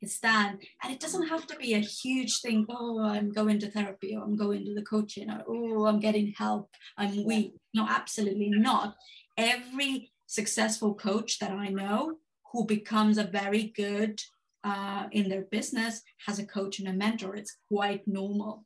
It's 0.01 0.19
that 0.19 0.55
and 0.83 0.93
it 0.93 0.99
doesn't 0.99 1.27
have 1.27 1.47
to 1.47 1.55
be 1.55 1.73
a 1.73 1.79
huge 1.79 2.39
thing 2.41 2.65
oh 2.69 3.01
i'm 3.01 3.31
going 3.31 3.59
to 3.59 3.71
therapy 3.71 4.15
or 4.15 4.23
i'm 4.23 4.35
going 4.35 4.63
to 4.65 4.75
the 4.75 4.83
coaching 4.83 5.29
or 5.29 5.43
oh 5.47 5.85
i'm 5.85 5.99
getting 5.99 6.33
help 6.37 6.69
i'm 6.97 7.25
weak. 7.25 7.53
No 7.73 7.85
absolutely 7.89 8.49
not. 8.49 8.95
Every 9.37 10.11
successful 10.27 10.93
coach 10.93 11.39
that 11.39 11.51
i 11.51 11.67
know 11.67 12.17
who 12.51 12.65
becomes 12.65 13.17
a 13.17 13.23
very 13.23 13.73
good 13.75 14.21
uh, 14.63 15.07
in 15.11 15.29
their 15.29 15.43
business 15.43 16.01
has 16.25 16.39
a 16.39 16.45
coach 16.45 16.79
and 16.79 16.87
a 16.89 16.93
mentor. 16.93 17.35
It's 17.35 17.55
quite 17.71 18.07
normal 18.07 18.65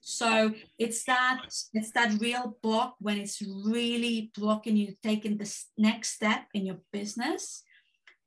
so 0.00 0.52
it's 0.78 1.04
that 1.04 1.44
it's 1.74 1.92
that 1.92 2.20
real 2.20 2.56
block 2.62 2.96
when 3.00 3.18
it's 3.18 3.42
really 3.42 4.30
blocking 4.34 4.76
you 4.76 4.94
taking 5.02 5.36
the 5.36 5.64
next 5.76 6.14
step 6.14 6.46
in 6.54 6.66
your 6.66 6.78
business. 6.92 7.62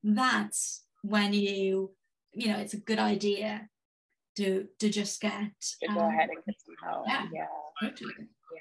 That's 0.03 0.85
when 1.01 1.33
you 1.33 1.95
you 2.31 2.47
know 2.49 2.59
it's 2.59 2.75
a 2.75 2.79
good 2.79 2.99
idea 2.99 3.69
to 4.37 4.67
to 4.79 4.89
just 4.89 5.19
get 5.19 5.51
to 5.81 5.87
go 5.93 6.01
um, 6.01 6.09
ahead 6.09 6.29
and 6.29 6.45
get 6.45 6.55
some 6.63 6.75
help. 6.83 7.05
Yeah, 7.07 7.25
yeah, 7.33 7.89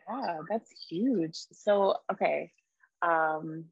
yeah, 0.09 0.39
that's 0.49 0.71
huge. 0.89 1.37
So 1.53 1.97
okay, 2.11 2.51
um, 3.03 3.67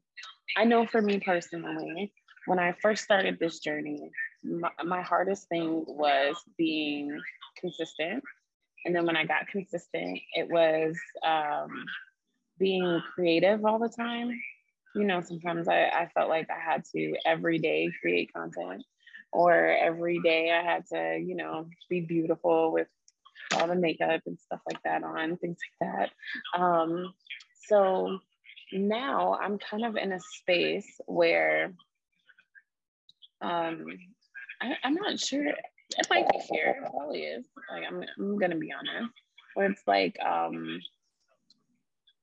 I 0.55 0.65
know 0.65 0.85
for 0.85 1.01
me 1.01 1.19
personally, 1.19 2.13
when 2.45 2.59
I 2.59 2.75
first 2.79 3.03
started 3.03 3.39
this 3.39 3.59
journey, 3.59 4.11
my, 4.43 4.69
my 4.85 5.01
hardest 5.01 5.49
thing 5.49 5.83
was 5.87 6.35
being 6.57 7.19
consistent 7.59 8.23
and 8.85 8.95
then 8.95 9.05
when 9.05 9.17
I 9.17 9.25
got 9.25 9.47
consistent, 9.47 10.19
it 10.33 10.49
was 10.49 10.95
um, 11.25 11.69
being 12.57 13.01
creative 13.13 13.65
all 13.65 13.79
the 13.79 13.89
time. 13.89 14.31
You 14.95 15.03
know, 15.03 15.21
sometimes 15.21 15.67
I, 15.67 15.83
I 15.85 16.09
felt 16.13 16.29
like 16.29 16.47
I 16.49 16.59
had 16.59 16.83
to 16.95 17.15
every 17.25 17.59
day 17.59 17.91
create 18.01 18.33
content, 18.33 18.83
or 19.31 19.53
every 19.53 20.19
day 20.19 20.51
I 20.51 20.63
had 20.63 20.85
to, 20.87 21.17
you 21.17 21.35
know, 21.35 21.67
be 21.89 22.01
beautiful 22.01 22.71
with 22.71 22.87
all 23.55 23.67
the 23.67 23.75
makeup 23.75 24.21
and 24.25 24.39
stuff 24.39 24.61
like 24.65 24.81
that 24.83 25.03
on, 25.03 25.37
things 25.37 25.57
like 25.81 25.89
that. 26.53 26.61
Um, 26.61 27.13
so 27.67 28.19
now 28.73 29.37
I'm 29.41 29.57
kind 29.57 29.85
of 29.85 29.95
in 29.95 30.11
a 30.11 30.19
space 30.19 30.99
where 31.05 31.73
um, 33.41 33.85
I, 34.61 34.75
I'm 34.83 34.95
not 34.95 35.19
sure 35.19 35.45
it 35.97 36.07
might 36.09 36.29
be 36.29 36.39
fear. 36.49 36.77
It 36.81 36.91
probably 36.91 37.23
is. 37.23 37.45
Like 37.69 37.83
I'm, 37.87 38.03
I'm 38.19 38.37
gonna 38.37 38.57
be 38.57 38.71
honest. 38.71 39.13
Where 39.55 39.69
it's 39.69 39.83
like, 39.85 40.17
um, 40.23 40.79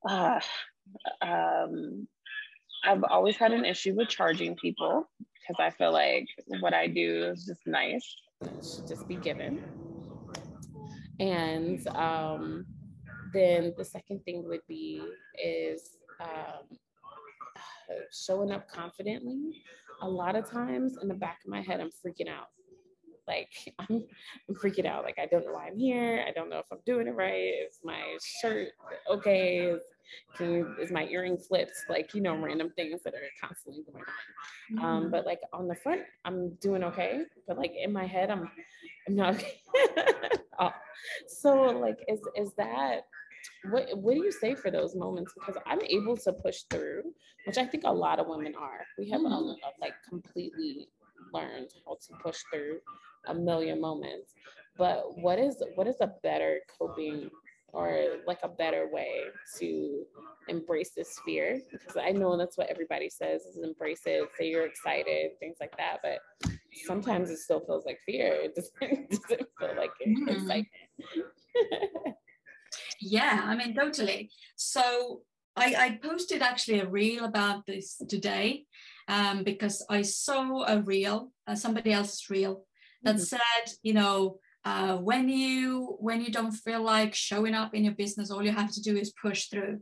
uh, 0.09 0.41
um, 1.21 2.09
I've 2.85 3.05
always 3.05 3.37
had 3.37 3.53
an 3.53 3.65
issue 3.65 3.95
with 3.95 4.09
charging 4.09 4.57
people 4.57 5.09
because 5.19 5.61
I 5.61 5.71
feel 5.71 5.93
like 5.93 6.27
what 6.61 6.73
I 6.73 6.87
do 6.87 7.25
is 7.33 7.45
just 7.45 7.67
nice. 7.67 8.17
It 8.43 8.65
should 8.65 8.87
just 8.87 9.07
be 9.09 9.17
given. 9.17 9.63
And 11.21 11.87
um, 11.89 12.65
then 13.33 13.75
the 13.77 13.85
second 13.85 14.25
thing 14.25 14.45
would 14.47 14.61
be 14.69 15.03
is 15.43 15.97
um, 16.21 16.79
showing 18.13 18.53
up 18.53 18.69
confidently. 18.69 19.63
A 20.03 20.09
lot 20.09 20.37
of 20.37 20.49
times 20.49 20.97
in 21.03 21.09
the 21.09 21.15
back 21.15 21.41
of 21.45 21.51
my 21.51 21.61
head, 21.61 21.81
I'm 21.81 21.91
freaking 21.91 22.29
out 22.29 22.49
like 23.29 23.75
I'm, 23.79 24.05
I'm 24.49 24.55
freaking 24.55 24.87
out. 24.87 25.05
Like 25.05 25.19
I 25.19 25.27
don't 25.27 25.45
know 25.45 25.53
why 25.53 25.69
I'm 25.69 25.79
here. 25.79 26.25
I 26.27 26.33
don't 26.33 26.51
know 26.51 26.59
if 26.59 26.67
I'm 26.73 26.79
doing 26.85 27.07
it 27.07 27.15
right. 27.15 27.53
Is 27.69 27.79
my 27.85 28.17
shirt 28.41 28.69
okay? 29.11 29.59
Is, 29.59 29.83
you, 30.41 30.75
is 30.81 30.91
my 30.91 31.05
earring 31.07 31.37
flipped? 31.37 31.85
Like 31.89 32.15
you 32.15 32.21
know, 32.21 32.37
random 32.37 32.73
things 32.75 33.03
that 33.05 33.15
are 33.15 33.21
constantly 33.41 33.85
going 33.93 34.05
on. 34.05 34.85
Um, 34.85 35.03
mm-hmm. 35.03 35.11
But 35.11 35.27
like 35.27 35.41
on 35.53 35.69
the 35.69 35.75
front, 35.75 36.03
I'm 36.25 36.55
doing 36.55 36.83
okay. 36.85 37.23
But 37.47 37.59
like 37.59 37.73
in 37.81 37.93
my 37.93 38.07
head, 38.07 38.31
I'm 38.31 38.51
I'm 39.07 39.15
not 39.15 39.35
okay. 39.35 39.61
oh. 40.59 40.73
So 41.29 41.55
like, 41.55 41.99
is 42.09 42.21
is 42.35 42.53
that 42.57 43.03
what 43.71 43.87
what 43.97 44.15
do 44.15 44.23
you 44.23 44.33
say 44.33 44.55
for 44.55 44.71
those 44.71 44.95
moments 44.95 45.33
because 45.35 45.57
i'm 45.67 45.81
able 45.83 46.17
to 46.17 46.33
push 46.33 46.63
through 46.71 47.03
which 47.47 47.59
i 47.59 47.65
think 47.65 47.85
a 47.87 47.93
lot 47.93 48.19
of 48.19 48.27
women 48.27 48.55
are 48.55 48.85
we 48.99 49.09
have 49.09 49.21
mm-hmm. 49.21 49.33
a, 49.33 49.53
a, 49.53 49.71
like 49.81 49.95
completely 50.09 50.89
learned 51.33 51.71
how 51.87 51.95
to 51.95 52.23
push 52.23 52.39
through 52.53 52.79
a 53.27 53.35
million 53.35 53.81
moments. 53.81 54.33
But 54.77 55.19
what 55.19 55.39
is 55.39 55.63
what 55.75 55.87
is 55.87 55.97
a 56.01 56.13
better 56.23 56.61
coping 56.79 57.31
or 57.73 58.03
like 58.27 58.39
a 58.43 58.49
better 58.49 58.89
way 58.91 59.25
to 59.59 60.05
embrace 60.49 60.91
this 60.97 61.19
fear? 61.25 61.61
Because 61.71 61.97
i 61.97 62.11
know 62.11 62.37
that's 62.37 62.57
what 62.57 62.71
everybody 62.71 63.11
says 63.11 63.43
is 63.43 63.59
embrace 63.63 64.03
it 64.07 64.29
say 64.39 64.49
you're 64.49 64.67
excited 64.67 65.33
things 65.41 65.57
like 65.61 65.77
that. 65.77 65.99
But 66.03 66.53
sometimes 66.87 67.31
it 67.31 67.39
still 67.39 67.61
feels 67.61 67.85
like 67.85 67.99
fear. 68.07 68.33
It 68.33 68.55
doesn't, 68.55 69.11
doesn't 69.11 69.49
feel 69.59 69.77
like 69.77 69.91
excitement 70.01 70.67
hmm. 71.01 72.11
yeah 73.01 73.43
i 73.45 73.57
mean 73.57 73.75
totally. 73.75 74.31
So 74.57 75.23
I, 75.57 75.75
I 75.77 75.99
posted 76.01 76.41
actually 76.41 76.81
a 76.81 76.89
reel 76.89 77.25
about 77.25 77.67
this 77.67 78.01
today 78.09 78.65
um, 79.09 79.43
because 79.43 79.85
I 79.89 80.03
saw 80.03 80.65
a 80.65 80.81
reel, 80.81 81.33
uh, 81.47 81.55
somebody 81.55 81.93
else's 81.93 82.29
reel, 82.31 82.65
that 83.03 83.17
mm-hmm. 83.17 83.25
said, 83.25 83.75
you 83.83 83.95
know, 83.95 84.39
uh, 84.65 84.97
when 84.97 85.29
you 85.29 85.97
when 86.01 86.21
you 86.21 86.31
don't 86.31 86.53
feel 86.53 86.83
like 86.83 87.15
showing 87.15 87.55
up 87.55 87.75
in 87.75 87.85
your 87.85 87.95
business, 87.95 88.31
all 88.31 88.45
you 88.45 88.53
have 88.53 88.73
to 88.73 88.83
do 88.83 88.97
is 88.97 89.13
push 89.21 89.47
through. 89.47 89.81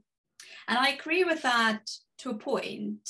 And 0.69 0.79
I 0.79 0.91
agree 0.91 1.25
with 1.25 1.43
that 1.43 1.81
to 2.19 2.31
a 2.31 2.35
point. 2.35 3.09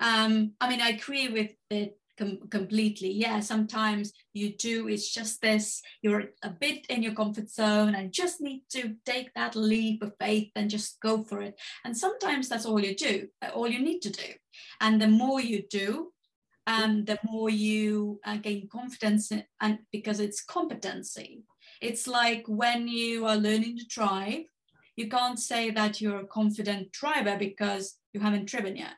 Um, 0.00 0.52
I 0.60 0.68
mean, 0.68 0.80
I 0.80 0.90
agree 0.90 1.28
with 1.28 1.52
it 1.70 1.98
com- 2.18 2.48
completely. 2.50 3.12
Yeah, 3.12 3.40
sometimes 3.40 4.12
you 4.32 4.56
do. 4.56 4.88
It's 4.88 5.12
just 5.12 5.40
this. 5.40 5.82
You're 6.02 6.24
a 6.42 6.50
bit 6.50 6.86
in 6.88 7.02
your 7.02 7.14
comfort 7.14 7.50
zone 7.50 7.94
and 7.94 8.12
just 8.12 8.40
need 8.40 8.64
to 8.70 8.94
take 9.04 9.32
that 9.34 9.54
leap 9.54 10.02
of 10.02 10.14
faith 10.18 10.50
and 10.56 10.70
just 10.70 11.00
go 11.00 11.22
for 11.22 11.42
it. 11.42 11.60
And 11.84 11.96
sometimes 11.96 12.48
that's 12.48 12.66
all 12.66 12.80
you 12.80 12.96
do. 12.96 13.28
All 13.54 13.68
you 13.68 13.80
need 13.80 14.00
to 14.00 14.10
do. 14.10 14.32
And 14.80 15.00
the 15.00 15.08
more 15.08 15.40
you 15.40 15.62
do, 15.68 16.12
um, 16.66 17.04
the 17.04 17.18
more 17.24 17.50
you 17.50 18.20
uh, 18.24 18.36
gain 18.36 18.68
confidence 18.68 19.30
in, 19.30 19.44
and 19.60 19.78
because 19.92 20.20
it's 20.20 20.42
competency. 20.42 21.42
It's 21.80 22.06
like 22.06 22.44
when 22.46 22.88
you 22.88 23.26
are 23.26 23.36
learning 23.36 23.78
to 23.78 23.86
drive, 23.86 24.44
you 24.96 25.08
can't 25.08 25.38
say 25.38 25.70
that 25.70 26.00
you're 26.00 26.20
a 26.20 26.26
confident 26.26 26.92
driver 26.92 27.36
because 27.36 27.98
you 28.12 28.20
haven't 28.20 28.46
driven 28.46 28.76
yet. 28.76 28.94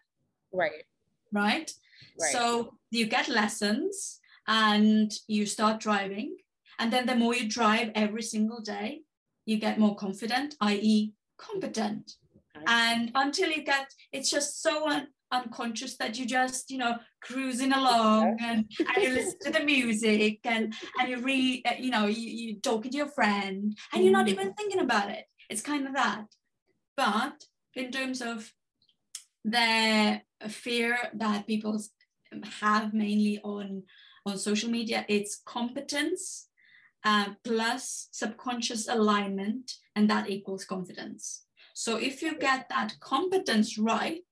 Right. 0.52 0.84
Right. 1.32 1.72
right. 2.20 2.32
So 2.32 2.74
you 2.90 3.06
get 3.06 3.28
lessons 3.28 4.20
and 4.46 5.12
you 5.26 5.46
start 5.46 5.80
driving 5.80 6.36
And 6.78 6.92
then 6.92 7.06
the 7.06 7.16
more 7.16 7.34
you 7.34 7.48
drive 7.48 7.90
every 7.94 8.22
single 8.22 8.60
day, 8.60 9.02
you 9.46 9.58
get 9.58 9.78
more 9.78 9.96
confident, 9.96 10.56
i.e., 10.60 11.12
competent. 11.38 12.16
And 12.66 13.12
until 13.14 13.50
you 13.50 13.62
get, 13.62 13.92
it's 14.12 14.30
just 14.30 14.62
so 14.62 14.88
un- 14.88 15.08
unconscious 15.32 15.96
that 15.96 16.18
you 16.18 16.26
just, 16.26 16.70
you 16.70 16.78
know, 16.78 16.96
cruising 17.20 17.72
along 17.72 18.36
and, 18.40 18.70
and 18.78 19.02
you 19.02 19.10
listen 19.10 19.38
to 19.40 19.50
the 19.50 19.64
music 19.64 20.40
and, 20.44 20.72
and 20.98 21.08
you 21.08 21.18
read, 21.18 21.62
uh, 21.66 21.74
you 21.78 21.90
know, 21.90 22.06
you, 22.06 22.28
you 22.28 22.60
talking 22.60 22.90
to 22.90 22.96
your 22.96 23.08
friend 23.08 23.76
and 23.92 24.04
you're 24.04 24.12
not 24.12 24.28
even 24.28 24.52
thinking 24.54 24.80
about 24.80 25.10
it. 25.10 25.24
It's 25.50 25.62
kind 25.62 25.86
of 25.86 25.94
that. 25.94 26.26
But 26.96 27.44
in 27.74 27.90
terms 27.90 28.22
of 28.22 28.52
the 29.44 30.20
fear 30.48 30.98
that 31.14 31.46
people 31.46 31.80
have 32.60 32.92
mainly 32.92 33.40
on 33.42 33.82
on 34.26 34.38
social 34.38 34.68
media, 34.68 35.04
it's 35.08 35.40
competence 35.44 36.48
uh, 37.04 37.26
plus 37.44 38.08
subconscious 38.10 38.88
alignment, 38.88 39.72
and 39.94 40.10
that 40.10 40.28
equals 40.28 40.64
confidence. 40.64 41.44
So 41.74 41.96
if 41.96 42.22
you 42.22 42.36
get 42.36 42.68
that 42.68 42.98
competence 42.98 43.78
right, 43.78 44.24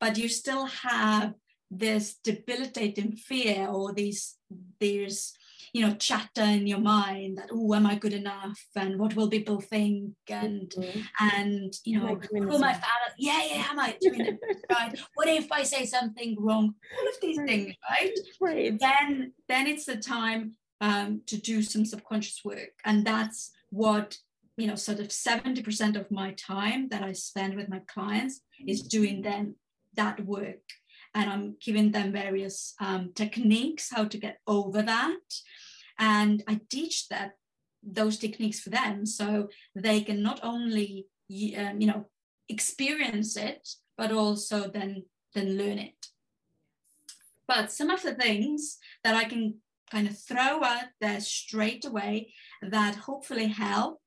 but 0.00 0.18
you 0.18 0.28
still 0.28 0.66
have 0.66 1.34
this 1.70 2.16
debilitating 2.22 3.16
fear 3.16 3.66
or 3.68 3.92
these 3.92 4.36
there's 4.80 5.32
you 5.72 5.84
know 5.84 5.94
chatter 5.94 6.42
in 6.42 6.66
your 6.66 6.78
mind 6.78 7.38
that 7.38 7.48
oh 7.52 7.74
am 7.74 7.86
i 7.86 7.94
good 7.96 8.12
enough? 8.12 8.60
And 8.76 8.98
what 8.98 9.16
will 9.16 9.28
people 9.28 9.60
think? 9.60 10.14
And 10.28 10.70
mm-hmm. 10.70 11.00
and 11.20 11.74
you 11.84 11.98
know 11.98 12.18
who 12.30 12.58
my 12.58 12.72
father 12.72 13.08
yeah 13.18 13.42
yeah 13.44 13.66
am 13.70 13.80
i 13.80 13.96
doing 14.00 14.20
it 14.20 14.38
right? 14.70 14.98
What 15.14 15.28
if 15.28 15.50
i 15.50 15.62
say 15.64 15.84
something 15.84 16.36
wrong? 16.38 16.74
All 16.98 17.08
of 17.08 17.20
these 17.20 17.38
right. 17.38 17.48
things 17.48 17.74
right? 17.90 18.18
Right. 18.40 18.78
Then 18.78 19.32
then 19.48 19.66
it's 19.66 19.86
the 19.86 19.96
time 19.96 20.56
um, 20.80 21.22
to 21.26 21.38
do 21.38 21.62
some 21.62 21.84
subconscious 21.86 22.44
work. 22.44 22.74
And 22.84 23.04
that's 23.04 23.50
what 23.70 24.18
you 24.56 24.66
know 24.66 24.74
sort 24.74 25.00
of 25.00 25.08
70% 25.08 25.96
of 26.00 26.10
my 26.10 26.32
time 26.32 26.88
that 26.88 27.02
i 27.02 27.12
spend 27.12 27.56
with 27.56 27.68
my 27.68 27.80
clients 27.86 28.40
is 28.66 28.80
doing 28.82 29.20
then 29.20 29.54
that 29.96 30.24
work 30.24 30.64
and 31.14 31.30
i'm 31.30 31.56
giving 31.60 31.90
them 31.92 32.12
various 32.12 32.74
um, 32.80 33.12
techniques 33.14 33.90
how 33.90 34.04
to 34.04 34.18
get 34.18 34.38
over 34.46 34.82
that. 34.82 35.26
And 35.98 36.42
i 36.48 36.60
teach 36.68 37.08
that 37.08 37.32
those 37.82 38.18
techniques 38.18 38.60
for 38.60 38.70
them 38.70 39.06
so 39.06 39.48
they 39.74 40.00
can 40.00 40.22
not 40.22 40.40
only 40.42 41.06
um, 41.56 41.80
you 41.80 41.86
know 41.86 42.06
experience 42.48 43.36
it 43.36 43.68
but 43.96 44.12
also 44.12 44.68
then 44.68 45.04
then 45.34 45.58
learn 45.58 45.78
it. 45.78 46.06
But 47.48 47.70
some 47.70 47.90
of 47.90 48.02
the 48.02 48.14
things 48.14 48.78
that 49.04 49.14
i 49.14 49.24
can 49.24 49.60
kind 49.90 50.08
of 50.08 50.18
throw 50.18 50.62
out 50.64 50.90
there 51.00 51.20
straight 51.20 51.84
away 51.84 52.32
that 52.62 52.96
hopefully 52.96 53.46
help 53.46 54.00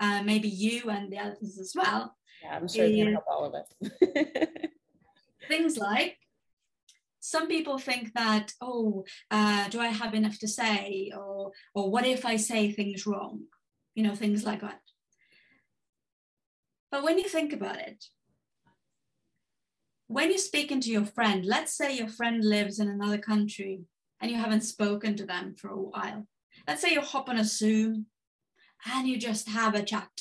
uh, 0.00 0.22
maybe 0.22 0.48
you 0.48 0.88
and 0.90 1.12
the 1.12 1.18
others 1.18 1.58
as 1.58 1.72
well 1.74 2.16
yeah 2.42 2.56
i'm 2.56 2.68
sure 2.68 2.84
it's 2.84 2.96
going 2.96 3.06
to 3.06 3.12
help 3.12 3.24
all 3.28 3.44
of 3.44 3.54
us 3.54 3.68
things 5.48 5.76
like 5.76 6.16
some 7.20 7.48
people 7.48 7.78
think 7.78 8.12
that 8.14 8.52
oh 8.60 9.04
uh, 9.32 9.68
do 9.68 9.80
i 9.80 9.88
have 9.88 10.14
enough 10.14 10.38
to 10.38 10.48
say? 10.48 11.10
Or 11.16 11.50
or 11.74 11.90
what 11.90 12.06
if 12.06 12.24
i 12.24 12.36
say 12.36 12.70
things 12.70 13.06
wrong? 13.06 13.40
You 13.96 14.04
know 14.04 14.14
things 14.14 14.44
like 14.44 14.60
that. 14.60 14.80
But 16.90 17.02
when 17.02 17.18
you 17.18 17.28
think 17.28 17.52
about 17.52 17.80
it 17.80 18.04
when 20.08 20.30
you're 20.30 20.38
speaking 20.38 20.80
to 20.80 20.90
your 20.90 21.04
friend 21.04 21.44
let's 21.44 21.72
say 21.76 21.96
your 21.96 22.08
friend 22.08 22.44
lives 22.44 22.78
in 22.78 22.88
another 22.88 23.18
country 23.18 23.80
and 24.20 24.30
you 24.30 24.36
haven't 24.36 24.60
spoken 24.60 25.16
to 25.16 25.26
them 25.26 25.54
for 25.58 25.68
a 25.68 25.76
while. 25.76 26.28
Let's 26.68 26.80
say 26.80 26.92
you 26.92 27.00
hop 27.00 27.28
on 27.28 27.38
a 27.38 27.44
zoom 27.44 28.06
and 28.92 29.08
you 29.08 29.18
just 29.18 29.48
have 29.48 29.74
a 29.74 29.82
chat. 29.82 30.14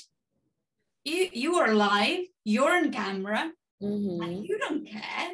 You 1.04 1.30
you 1.34 1.56
are 1.58 1.74
live 1.74 2.26
you're 2.44 2.76
on 2.78 2.92
camera 2.92 3.52
mm-hmm. 3.86 4.22
and 4.22 4.46
you 4.46 4.58
don't 4.60 4.86
care 4.86 5.32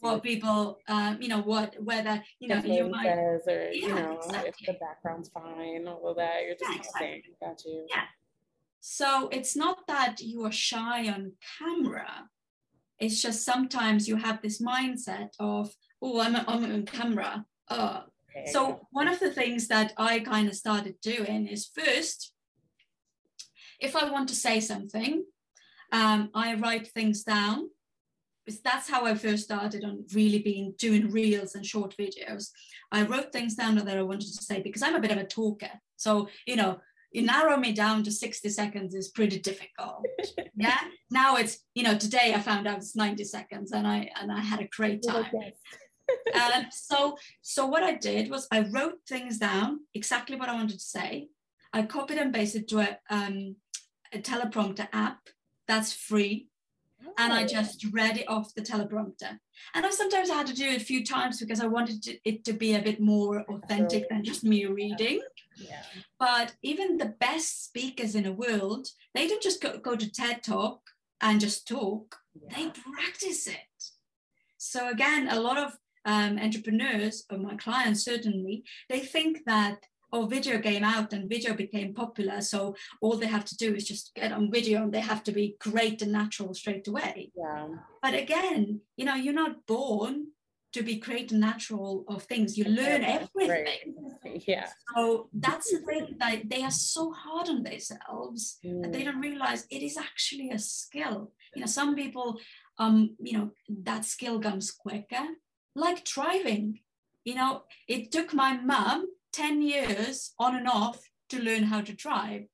what 0.00 0.22
people, 0.22 0.78
um, 0.88 1.20
you 1.20 1.28
know, 1.28 1.40
what 1.40 1.74
whether 1.82 2.22
you 2.38 2.48
know 2.48 2.62
you 2.62 2.88
might, 2.88 3.04
says 3.04 3.48
or 3.48 3.70
yeah, 3.72 3.86
you 3.86 3.94
know 3.94 4.18
exactly. 4.18 4.48
if 4.50 4.66
the 4.66 4.72
background's 4.74 5.28
fine, 5.30 5.86
all 5.86 6.08
of 6.08 6.16
that. 6.16 6.42
You're 6.44 6.54
just 6.54 6.70
yeah, 6.70 7.06
exactly. 7.06 7.22
got 7.40 7.64
you. 7.64 7.86
Yeah. 7.88 8.04
So 8.80 9.28
it's 9.30 9.56
not 9.56 9.86
that 9.88 10.20
you 10.20 10.44
are 10.44 10.52
shy 10.52 11.08
on 11.08 11.32
camera. 11.58 12.28
It's 12.98 13.22
just 13.22 13.44
sometimes 13.44 14.08
you 14.08 14.16
have 14.16 14.42
this 14.42 14.60
mindset 14.60 15.30
of, 15.38 15.70
oh, 16.02 16.20
I'm, 16.20 16.36
I'm 16.36 16.64
on 16.64 16.84
camera. 16.84 17.44
Oh. 17.68 18.04
Okay. 18.30 18.50
So 18.52 18.86
one 18.90 19.08
of 19.08 19.18
the 19.20 19.30
things 19.30 19.68
that 19.68 19.92
I 19.96 20.20
kind 20.20 20.48
of 20.48 20.54
started 20.54 20.94
doing 21.02 21.46
is 21.46 21.66
first, 21.74 22.32
if 23.80 23.96
I 23.96 24.10
want 24.10 24.28
to 24.28 24.34
say 24.34 24.60
something, 24.60 25.24
um, 25.92 26.30
I 26.34 26.54
write 26.54 26.88
things 26.88 27.24
down 27.24 27.70
that's 28.64 28.88
how 28.88 29.04
I 29.04 29.14
first 29.14 29.44
started 29.44 29.84
on 29.84 30.04
really 30.14 30.40
being 30.40 30.74
doing 30.78 31.10
reels 31.10 31.54
and 31.54 31.64
short 31.64 31.96
videos. 31.96 32.50
I 32.90 33.02
wrote 33.02 33.32
things 33.32 33.54
down 33.54 33.76
that 33.76 33.96
I 33.96 34.02
wanted 34.02 34.34
to 34.34 34.44
say 34.44 34.60
because 34.60 34.82
I'm 34.82 34.94
a 34.94 35.00
bit 35.00 35.12
of 35.12 35.18
a 35.18 35.24
talker. 35.24 35.70
So, 35.96 36.28
you 36.46 36.56
know, 36.56 36.80
you 37.12 37.22
narrow 37.22 37.56
me 37.56 37.72
down 37.72 38.04
to 38.04 38.12
60 38.12 38.48
seconds 38.48 38.94
is 38.94 39.08
pretty 39.08 39.38
difficult. 39.38 40.06
yeah. 40.56 40.78
Now 41.10 41.36
it's, 41.36 41.58
you 41.74 41.82
know, 41.82 41.96
today 41.96 42.32
I 42.34 42.40
found 42.40 42.66
out 42.66 42.78
it's 42.78 42.96
90 42.96 43.24
seconds 43.24 43.72
and 43.72 43.86
I 43.86 44.10
and 44.20 44.30
I 44.30 44.40
had 44.40 44.60
a 44.60 44.68
great 44.68 45.02
time. 45.06 45.26
um, 46.34 46.66
so 46.70 47.16
so 47.42 47.66
what 47.66 47.82
I 47.82 47.94
did 47.94 48.30
was 48.30 48.46
I 48.50 48.60
wrote 48.60 49.00
things 49.08 49.38
down, 49.38 49.80
exactly 49.94 50.36
what 50.36 50.48
I 50.48 50.54
wanted 50.54 50.78
to 50.78 50.84
say. 50.84 51.28
I 51.72 51.82
copied 51.82 52.18
and 52.18 52.34
pasted 52.34 52.68
to 52.68 52.80
a, 52.80 52.98
um, 53.10 53.56
a 54.12 54.18
teleprompter 54.18 54.88
app 54.92 55.20
that's 55.68 55.92
free 55.92 56.48
and 57.18 57.32
I 57.32 57.44
oh. 57.44 57.46
just 57.46 57.84
read 57.92 58.16
it 58.16 58.28
off 58.28 58.54
the 58.54 58.62
teleprompter. 58.62 59.38
And 59.74 59.84
I 59.84 59.90
sometimes 59.90 60.30
had 60.30 60.46
to 60.46 60.54
do 60.54 60.66
it 60.66 60.80
a 60.80 60.84
few 60.84 61.04
times 61.04 61.38
because 61.38 61.60
I 61.60 61.66
wanted 61.66 62.02
to, 62.04 62.18
it 62.24 62.44
to 62.44 62.52
be 62.52 62.74
a 62.74 62.82
bit 62.82 63.00
more 63.00 63.42
authentic 63.42 64.08
than 64.08 64.24
just 64.24 64.44
me 64.44 64.66
reading. 64.66 65.20
Yeah. 65.56 65.82
But 66.18 66.54
even 66.62 66.96
the 66.96 67.14
best 67.20 67.64
speakers 67.64 68.14
in 68.14 68.24
the 68.24 68.32
world, 68.32 68.88
they 69.14 69.28
don't 69.28 69.42
just 69.42 69.62
go, 69.62 69.78
go 69.78 69.96
to 69.96 70.10
TED 70.10 70.42
Talk 70.42 70.80
and 71.20 71.40
just 71.40 71.68
talk, 71.68 72.16
yeah. 72.34 72.56
they 72.56 72.70
practice 72.94 73.46
it. 73.46 73.56
So 74.56 74.88
again, 74.88 75.28
a 75.28 75.40
lot 75.40 75.58
of 75.58 75.76
um, 76.04 76.38
entrepreneurs, 76.38 77.24
or 77.30 77.38
my 77.38 77.56
clients 77.56 78.04
certainly, 78.04 78.64
they 78.88 79.00
think 79.00 79.40
that 79.46 79.78
or 80.12 80.26
video 80.26 80.58
came 80.58 80.84
out 80.84 81.12
and 81.12 81.28
video 81.28 81.54
became 81.54 81.94
popular. 81.94 82.40
So 82.40 82.74
all 83.00 83.16
they 83.16 83.26
have 83.26 83.44
to 83.46 83.56
do 83.56 83.74
is 83.74 83.86
just 83.86 84.14
get 84.14 84.32
on 84.32 84.50
video 84.50 84.82
and 84.82 84.92
they 84.92 85.00
have 85.00 85.22
to 85.24 85.32
be 85.32 85.56
great 85.60 86.02
and 86.02 86.12
natural 86.12 86.54
straight 86.54 86.86
away. 86.88 87.32
Yeah. 87.36 87.68
But 88.02 88.14
again 88.14 88.80
you 88.96 89.04
know 89.04 89.14
you're 89.14 89.34
not 89.34 89.66
born 89.66 90.28
to 90.72 90.82
be 90.82 90.96
great 90.96 91.32
and 91.32 91.40
natural 91.40 92.04
of 92.08 92.22
things. 92.24 92.56
You 92.56 92.64
learn 92.64 93.02
everything. 93.02 93.94
Right. 94.24 94.42
yeah. 94.46 94.68
So 94.94 95.28
that's 95.32 95.70
the 95.70 95.78
thing 95.78 96.16
that 96.18 96.48
they 96.48 96.62
are 96.62 96.70
so 96.70 97.12
hard 97.12 97.48
on 97.48 97.62
themselves 97.62 98.58
mm. 98.64 98.82
that 98.82 98.92
they 98.92 99.02
mm. 99.02 99.06
don't 99.06 99.20
realize 99.20 99.66
it 99.70 99.82
is 99.82 99.96
actually 99.96 100.50
a 100.50 100.58
skill. 100.58 101.32
You 101.54 101.60
know 101.62 101.66
some 101.66 101.94
people 101.96 102.38
um 102.78 103.16
you 103.18 103.36
know 103.36 103.50
that 103.68 104.04
skill 104.04 104.40
comes 104.40 104.70
quicker. 104.70 105.26
Like 105.74 106.04
driving 106.04 106.80
you 107.24 107.34
know 107.34 107.64
it 107.88 108.12
took 108.12 108.32
my 108.32 108.56
mum 108.56 109.06
10 109.32 109.62
years 109.62 110.32
on 110.38 110.56
and 110.56 110.68
off 110.68 111.00
to 111.30 111.40
learn 111.40 111.64
how 111.64 111.80
to 111.80 111.92
drive. 111.92 112.44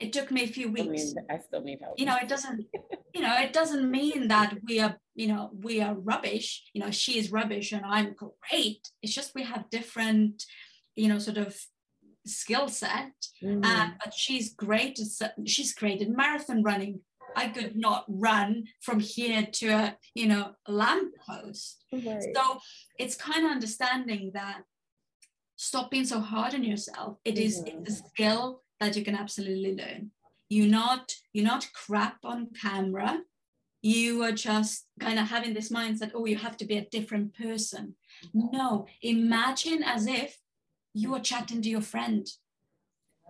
It 0.00 0.12
took 0.12 0.30
me 0.30 0.44
a 0.44 0.48
few 0.48 0.70
weeks. 0.70 0.86
I, 0.86 1.20
mean, 1.20 1.26
I 1.30 1.38
still 1.38 1.62
need 1.62 1.80
help. 1.82 1.98
You 1.98 2.06
know, 2.06 2.16
it 2.16 2.28
doesn't, 2.28 2.66
you 3.14 3.20
know, 3.20 3.34
it 3.40 3.52
doesn't 3.52 3.90
mean 3.90 4.28
that 4.28 4.56
we 4.66 4.78
are, 4.80 4.96
you 5.14 5.26
know, 5.26 5.50
we 5.60 5.80
are 5.80 5.94
rubbish. 5.94 6.64
You 6.72 6.82
know, 6.82 6.90
she 6.90 7.18
is 7.18 7.32
rubbish 7.32 7.72
and 7.72 7.84
I'm 7.84 8.14
great. 8.14 8.88
It's 9.02 9.14
just 9.14 9.34
we 9.34 9.42
have 9.42 9.70
different, 9.70 10.44
you 10.94 11.08
know, 11.08 11.18
sort 11.18 11.38
of 11.38 11.58
skill 12.26 12.68
set. 12.68 13.12
Mm. 13.42 13.64
Uh, 13.64 13.90
but 14.04 14.14
she's 14.14 14.54
great. 14.54 15.00
She's 15.46 15.74
great 15.74 16.02
at 16.02 16.10
marathon 16.10 16.62
running. 16.62 17.00
I 17.36 17.48
could 17.48 17.76
not 17.76 18.04
run 18.08 18.64
from 18.80 19.00
here 19.00 19.46
to 19.52 19.68
a, 19.68 19.96
you 20.14 20.26
know, 20.26 20.52
lamppost. 20.66 21.84
Right. 21.92 22.22
So 22.34 22.60
it's 22.98 23.16
kind 23.16 23.44
of 23.44 23.52
understanding 23.52 24.32
that 24.34 24.62
stop 25.58 25.90
being 25.90 26.04
so 26.04 26.20
hard 26.20 26.54
on 26.54 26.62
yourself. 26.62 27.18
It 27.24 27.36
is 27.36 27.60
mm-hmm. 27.60 27.82
it's 27.82 28.00
a 28.00 28.02
skill 28.08 28.62
that 28.80 28.96
you 28.96 29.04
can 29.04 29.16
absolutely 29.16 29.74
learn. 29.74 30.12
You're 30.48 30.70
not 30.70 31.12
you're 31.32 31.44
not 31.44 31.68
crap 31.74 32.18
on 32.24 32.48
camera. 32.62 33.20
You 33.82 34.22
are 34.22 34.32
just 34.32 34.86
kind 34.98 35.18
of 35.18 35.28
having 35.28 35.54
this 35.54 35.70
mindset, 35.70 36.12
oh, 36.14 36.26
you 36.26 36.36
have 36.36 36.56
to 36.56 36.64
be 36.64 36.78
a 36.78 36.88
different 36.90 37.36
person. 37.36 37.94
No, 38.34 38.86
imagine 39.02 39.82
as 39.84 40.06
if 40.06 40.38
you 40.94 41.14
are 41.14 41.20
chatting 41.20 41.62
to 41.62 41.68
your 41.68 41.82
friend. 41.82 42.26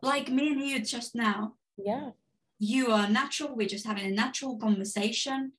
Like 0.00 0.30
me 0.30 0.52
and 0.52 0.60
you 0.60 0.78
just 0.80 1.14
now. 1.14 1.54
Yeah. 1.76 2.10
You 2.58 2.92
are 2.92 3.08
natural. 3.08 3.54
We're 3.54 3.68
just 3.68 3.86
having 3.86 4.06
a 4.06 4.10
natural 4.10 4.58
conversation. 4.58 5.52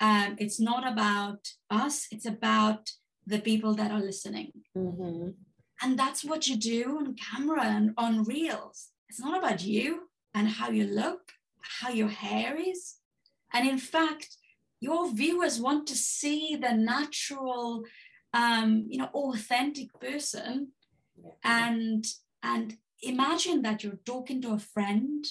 Um, 0.00 0.36
it's 0.38 0.60
not 0.60 0.86
about 0.86 1.48
us, 1.70 2.06
it's 2.10 2.26
about 2.26 2.90
the 3.26 3.38
people 3.38 3.74
that 3.74 3.90
are 3.90 4.00
listening. 4.00 4.52
Mm-hmm 4.76 5.30
And 5.82 5.98
that's 5.98 6.24
what 6.24 6.48
you 6.48 6.56
do 6.56 6.98
on 6.98 7.14
camera 7.14 7.64
and 7.64 7.92
on 7.96 8.24
reels. 8.24 8.88
It's 9.08 9.20
not 9.20 9.38
about 9.38 9.62
you 9.62 10.08
and 10.34 10.48
how 10.48 10.70
you 10.70 10.84
look, 10.84 11.32
how 11.60 11.90
your 11.90 12.08
hair 12.08 12.56
is. 12.56 12.96
And 13.52 13.68
in 13.68 13.78
fact, 13.78 14.36
your 14.80 15.10
viewers 15.12 15.60
want 15.60 15.86
to 15.88 15.94
see 15.94 16.56
the 16.56 16.72
natural, 16.72 17.84
um, 18.32 18.86
you 18.88 18.98
know, 18.98 19.10
authentic 19.14 19.88
person. 20.00 20.72
And 21.42 22.06
and 22.42 22.76
imagine 23.02 23.62
that 23.62 23.82
you're 23.82 24.00
talking 24.04 24.40
to 24.42 24.52
a 24.52 24.58
friend 24.58 25.24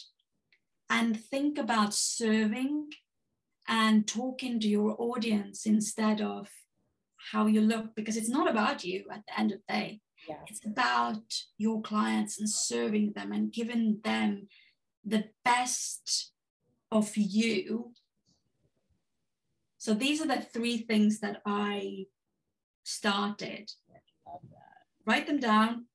and 0.89 1.19
think 1.19 1.57
about 1.57 1.93
serving 1.93 2.89
and 3.67 4.07
talking 4.07 4.59
to 4.59 4.67
your 4.67 4.95
audience 4.99 5.65
instead 5.65 6.21
of 6.21 6.49
how 7.31 7.47
you 7.47 7.61
look 7.61 7.95
because 7.95 8.17
it's 8.17 8.29
not 8.29 8.49
about 8.49 8.83
you 8.83 9.05
at 9.11 9.23
the 9.27 9.39
end 9.39 9.51
of 9.51 9.59
the 9.67 9.73
day 9.73 10.01
yeah. 10.27 10.37
it's 10.47 10.65
about 10.65 11.23
your 11.57 11.81
clients 11.81 12.39
and 12.39 12.49
serving 12.49 13.13
them 13.13 13.31
and 13.31 13.51
giving 13.51 13.99
them 14.03 14.47
the 15.03 15.25
best 15.43 16.31
of 16.91 17.15
you. 17.15 17.91
So 19.77 19.93
these 19.93 20.21
are 20.21 20.27
the 20.27 20.41
three 20.41 20.79
things 20.79 21.19
that 21.19 21.41
i 21.45 22.05
started. 22.83 23.71
Write 25.05 25.27
them 25.27 25.39
down 25.39 25.85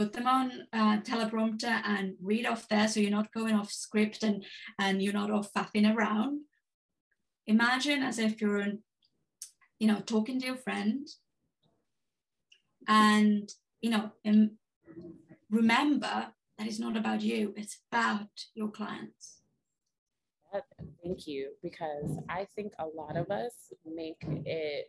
put 0.00 0.14
them 0.14 0.26
on 0.26 0.66
uh, 0.72 0.98
teleprompter 1.00 1.82
and 1.84 2.14
read 2.22 2.46
off 2.46 2.66
there 2.68 2.88
so 2.88 3.00
you're 3.00 3.10
not 3.10 3.32
going 3.32 3.54
off 3.54 3.70
script 3.70 4.22
and 4.22 4.42
and 4.78 5.02
you're 5.02 5.12
not 5.12 5.30
off 5.30 5.52
faffing 5.52 5.94
around. 5.94 6.40
Imagine 7.46 8.02
as 8.02 8.18
if 8.18 8.40
you're 8.40 8.66
you 9.78 9.88
know 9.88 10.00
talking 10.00 10.40
to 10.40 10.46
your 10.46 10.56
friend 10.56 11.06
and 12.90 13.48
you 13.80 13.90
know 13.90 14.10
remember 15.48 16.26
that 16.58 16.66
it's 16.66 16.80
not 16.80 16.96
about 16.96 17.22
you 17.22 17.54
it's 17.56 17.78
about 17.90 18.28
your 18.54 18.68
clients. 18.68 19.36
Thank 21.04 21.28
you 21.28 21.50
because 21.62 22.18
i 22.28 22.44
think 22.56 22.72
a 22.80 22.86
lot 22.86 23.16
of 23.16 23.30
us 23.30 23.52
make 23.86 24.20
it 24.44 24.86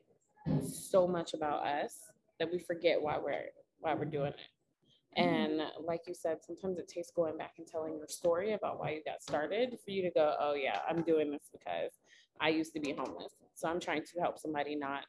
so 0.67 1.07
much 1.07 1.35
about 1.35 1.65
us 1.65 1.95
that 2.39 2.51
we 2.51 2.57
forget 2.57 2.99
why 2.99 3.19
we're 3.23 3.45
why 3.79 3.93
we're 3.93 4.05
doing 4.05 4.33
it. 4.33 5.19
Mm-hmm. 5.19 5.35
and 5.35 5.61
like 5.85 6.01
you 6.07 6.15
said 6.15 6.37
sometimes 6.41 6.79
it 6.79 6.87
takes 6.87 7.11
going 7.11 7.37
back 7.37 7.53
and 7.59 7.67
telling 7.67 7.95
your 7.95 8.07
story 8.07 8.53
about 8.53 8.79
why 8.79 8.91
you 8.91 9.01
got 9.05 9.21
started 9.21 9.77
for 9.83 9.91
you 9.91 10.01
to 10.01 10.09
go 10.11 10.35
oh 10.39 10.55
yeah 10.55 10.79
i'm 10.89 11.03
doing 11.03 11.29
this 11.29 11.49
because 11.51 11.91
i 12.39 12.49
used 12.49 12.73
to 12.73 12.79
be 12.79 12.93
homeless. 12.93 13.33
So 13.53 13.69
i'm 13.69 13.79
trying 13.79 14.03
to 14.03 14.19
help 14.19 14.39
somebody 14.39 14.75
not 14.75 15.03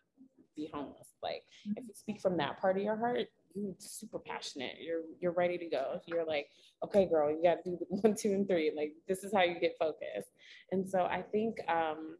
be 0.56 0.70
homeless. 0.72 1.08
Like 1.22 1.42
if 1.76 1.86
you 1.86 1.94
speak 1.94 2.20
from 2.20 2.36
that 2.38 2.60
part 2.60 2.76
of 2.76 2.82
your 2.82 2.96
heart, 2.96 3.28
you're 3.54 3.74
super 3.78 4.18
passionate. 4.18 4.76
You're 4.80 5.02
you're 5.20 5.32
ready 5.32 5.58
to 5.58 5.66
go. 5.66 6.00
You're 6.06 6.24
like, 6.24 6.48
okay, 6.84 7.06
girl, 7.06 7.30
you 7.30 7.42
got 7.42 7.62
to 7.64 7.70
do 7.70 7.78
one, 7.88 8.14
two, 8.14 8.32
and 8.32 8.46
three. 8.46 8.72
Like 8.74 8.92
this 9.08 9.24
is 9.24 9.32
how 9.32 9.42
you 9.42 9.58
get 9.60 9.76
focused. 9.78 10.30
And 10.70 10.88
so 10.88 11.02
I 11.02 11.22
think 11.22 11.56
um, 11.68 12.16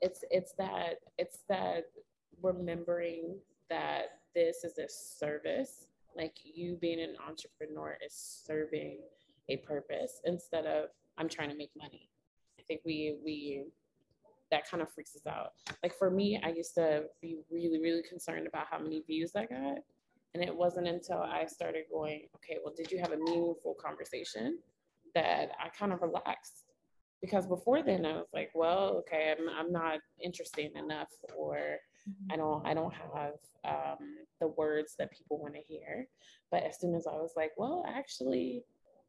it's 0.00 0.24
it's 0.30 0.54
that 0.58 0.96
it's 1.18 1.40
that 1.48 1.84
remembering 2.42 3.36
that 3.70 4.20
this 4.34 4.64
is 4.64 4.78
a 4.78 4.88
service. 4.88 5.86
Like 6.16 6.36
you 6.44 6.78
being 6.80 7.00
an 7.00 7.14
entrepreneur 7.26 7.98
is 8.04 8.14
serving 8.46 8.98
a 9.48 9.58
purpose 9.58 10.20
instead 10.24 10.66
of 10.66 10.88
I'm 11.18 11.28
trying 11.28 11.50
to 11.50 11.56
make 11.56 11.70
money. 11.76 12.08
I 12.58 12.62
think 12.62 12.80
we 12.84 13.16
we 13.24 13.64
that 14.50 14.68
kind 14.68 14.82
of 14.82 14.92
freaks 14.92 15.16
us 15.16 15.26
out. 15.26 15.52
Like 15.82 15.94
for 15.98 16.10
me, 16.10 16.40
I 16.42 16.50
used 16.50 16.74
to 16.74 17.04
be 17.20 17.38
really, 17.50 17.80
really 17.80 18.02
concerned 18.02 18.46
about 18.46 18.66
how 18.70 18.78
many 18.78 19.00
views 19.00 19.32
I 19.36 19.46
got. 19.46 19.78
And 20.34 20.44
it 20.44 20.54
wasn't 20.54 20.88
until 20.88 21.18
I 21.18 21.46
started 21.46 21.84
going, 21.90 22.26
okay, 22.36 22.58
well, 22.62 22.74
did 22.76 22.90
you 22.92 22.98
have 22.98 23.12
a 23.12 23.16
meaningful 23.16 23.74
conversation 23.82 24.58
that 25.14 25.50
I 25.58 25.68
kind 25.76 25.92
of 25.92 26.02
relaxed? 26.02 26.64
Because 27.22 27.46
before 27.46 27.82
then 27.82 28.04
I 28.04 28.12
was 28.12 28.28
like, 28.34 28.50
well, 28.54 28.96
okay, 28.98 29.34
I'm, 29.36 29.48
I'm 29.48 29.72
not 29.72 30.00
interesting 30.22 30.70
enough 30.76 31.08
or 31.36 31.56
mm-hmm. 32.08 32.32
I 32.32 32.36
don't 32.36 32.66
I 32.66 32.74
don't 32.74 32.92
have 32.92 33.34
um, 33.64 33.98
the 34.40 34.48
words 34.48 34.94
that 34.98 35.10
people 35.10 35.38
want 35.38 35.54
to 35.54 35.60
hear. 35.66 36.06
But 36.50 36.64
as 36.64 36.78
soon 36.78 36.94
as 36.94 37.06
I 37.06 37.14
was 37.14 37.32
like, 37.34 37.52
well, 37.56 37.84
actually, 37.88 38.62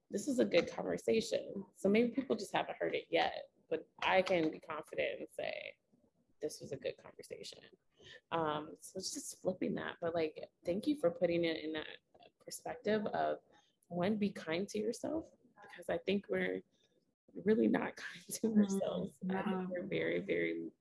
this 0.10 0.30
is 0.30 0.40
a 0.40 0.46
good 0.46 0.74
conversation. 0.74 1.66
So 1.76 1.90
maybe 1.90 2.08
people 2.10 2.38
just 2.38 2.56
haven't 2.56 2.78
heard 2.80 2.96
it 2.96 3.06
yet 3.12 3.34
but 3.70 3.86
I 4.02 4.22
can 4.22 4.50
be 4.50 4.60
confident 4.60 5.20
and 5.20 5.28
say 5.38 5.54
this 6.42 6.60
was 6.62 6.72
a 6.72 6.78
good 6.78 6.94
conversation. 7.04 7.60
Um, 8.32 8.70
so 8.82 8.94
it's 8.98 9.14
just 9.14 9.42
flipping 9.42 9.76
that. 9.76 9.96
But 10.02 10.16
like, 10.16 10.48
thank 10.66 10.88
you 10.88 10.96
for 11.00 11.10
putting 11.10 11.44
it 11.44 11.64
in 11.64 11.74
that 11.74 11.88
perspective 12.44 13.06
of 13.08 13.38
one, 13.90 14.16
be 14.16 14.30
kind 14.30 14.68
to 14.70 14.80
yourself 14.80 15.26
because 15.56 15.90
I 15.90 15.98
think 16.06 16.26
we're 16.30 16.62
really 17.46 17.68
not 17.68 17.82
kind 17.96 18.34
to 18.34 18.48
mm-hmm. 18.48 18.62
ourselves. 18.62 19.16
I 19.30 19.42
think 19.42 19.70
we're 19.70 19.88
very, 19.88 20.20
very 20.20 20.72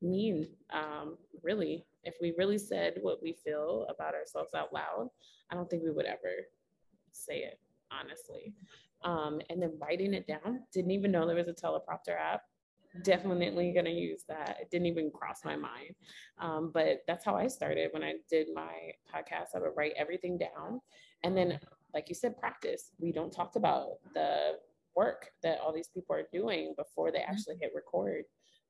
mean. 0.00 0.48
Um, 0.72 1.16
really, 1.42 1.84
if 2.04 2.14
we 2.20 2.34
really 2.36 2.58
said 2.58 2.94
what 3.02 3.22
we 3.22 3.36
feel 3.44 3.86
about 3.88 4.14
ourselves 4.14 4.54
out 4.54 4.72
loud, 4.72 5.08
I 5.50 5.54
don't 5.54 5.68
think 5.68 5.82
we 5.82 5.90
would 5.90 6.06
ever 6.06 6.46
say 7.12 7.38
it 7.38 7.58
honestly 7.92 8.54
um, 9.04 9.40
and 9.50 9.60
then 9.60 9.72
writing 9.80 10.14
it 10.14 10.26
down. 10.26 10.60
Didn't 10.72 10.90
even 10.90 11.10
know 11.10 11.26
there 11.26 11.36
was 11.36 11.48
a 11.48 11.52
teleprompter 11.52 12.18
app. 12.18 12.42
Definitely 13.04 13.72
gonna 13.72 13.90
use 13.90 14.24
that. 14.28 14.58
It 14.60 14.70
didn't 14.70 14.86
even 14.86 15.10
cross 15.10 15.44
my 15.44 15.56
mind. 15.56 15.94
Um, 16.38 16.70
but 16.74 17.02
that's 17.06 17.24
how 17.24 17.34
I 17.36 17.46
started 17.46 17.88
when 17.92 18.02
I 18.02 18.14
did 18.28 18.48
my 18.54 18.92
podcast. 19.12 19.54
I 19.54 19.60
would 19.60 19.72
write 19.76 19.94
everything 19.96 20.36
down. 20.36 20.80
And 21.24 21.36
then, 21.36 21.58
like 21.94 22.08
you 22.08 22.14
said, 22.14 22.38
practice. 22.38 22.90
We 22.98 23.12
don't 23.12 23.32
talk 23.32 23.56
about 23.56 23.92
the 24.14 24.56
work 24.94 25.30
that 25.42 25.58
all 25.60 25.72
these 25.72 25.88
people 25.88 26.14
are 26.14 26.28
doing 26.32 26.74
before 26.76 27.10
they 27.10 27.20
mm-hmm. 27.20 27.32
actually 27.32 27.56
hit 27.60 27.72
record. 27.74 28.24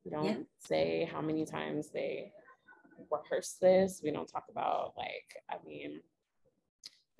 We 0.04 0.10
don't 0.10 0.24
yeah. 0.24 0.36
say 0.58 1.08
how 1.12 1.20
many 1.20 1.44
times 1.44 1.90
they 1.92 2.32
rehearse 3.10 3.56
this. 3.60 4.00
We 4.02 4.10
don't 4.10 4.28
talk 4.28 4.44
about 4.50 4.94
like, 4.96 5.36
I 5.50 5.56
mean, 5.66 6.00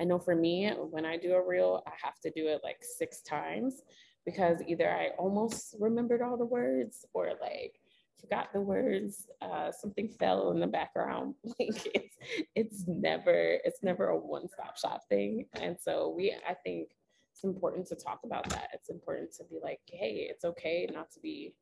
I 0.00 0.04
know 0.04 0.18
for 0.18 0.34
me, 0.34 0.70
when 0.90 1.04
I 1.04 1.16
do 1.16 1.34
a 1.34 1.46
reel, 1.46 1.82
I 1.86 1.92
have 2.02 2.18
to 2.20 2.30
do 2.30 2.48
it 2.48 2.60
like 2.62 2.78
six 2.80 3.22
times 3.22 3.82
because 4.24 4.58
either 4.66 4.90
I 4.90 5.10
almost 5.18 5.74
remembered 5.78 6.22
all 6.22 6.36
the 6.36 6.44
words 6.44 7.04
or 7.12 7.32
like 7.40 7.80
forgot 8.20 8.52
the 8.52 8.60
words. 8.60 9.26
Uh, 9.40 9.70
something 9.72 10.08
fell 10.08 10.50
in 10.52 10.60
the 10.60 10.66
background. 10.66 11.34
Like 11.58 11.86
it's 11.94 12.16
it's 12.54 12.84
never 12.86 13.58
it's 13.64 13.82
never 13.82 14.08
a 14.08 14.16
one 14.18 14.48
stop 14.48 14.78
shop 14.78 15.02
thing. 15.08 15.46
And 15.54 15.76
so 15.78 16.14
we 16.16 16.34
I 16.48 16.54
think 16.54 16.90
it's 17.32 17.44
important 17.44 17.86
to 17.88 17.96
talk 17.96 18.20
about 18.24 18.48
that. 18.50 18.68
It's 18.72 18.90
important 18.90 19.32
to 19.36 19.44
be 19.44 19.58
like, 19.62 19.80
hey, 19.86 20.26
it's 20.30 20.44
okay 20.44 20.88
not 20.92 21.10
to 21.12 21.20
be 21.20 21.54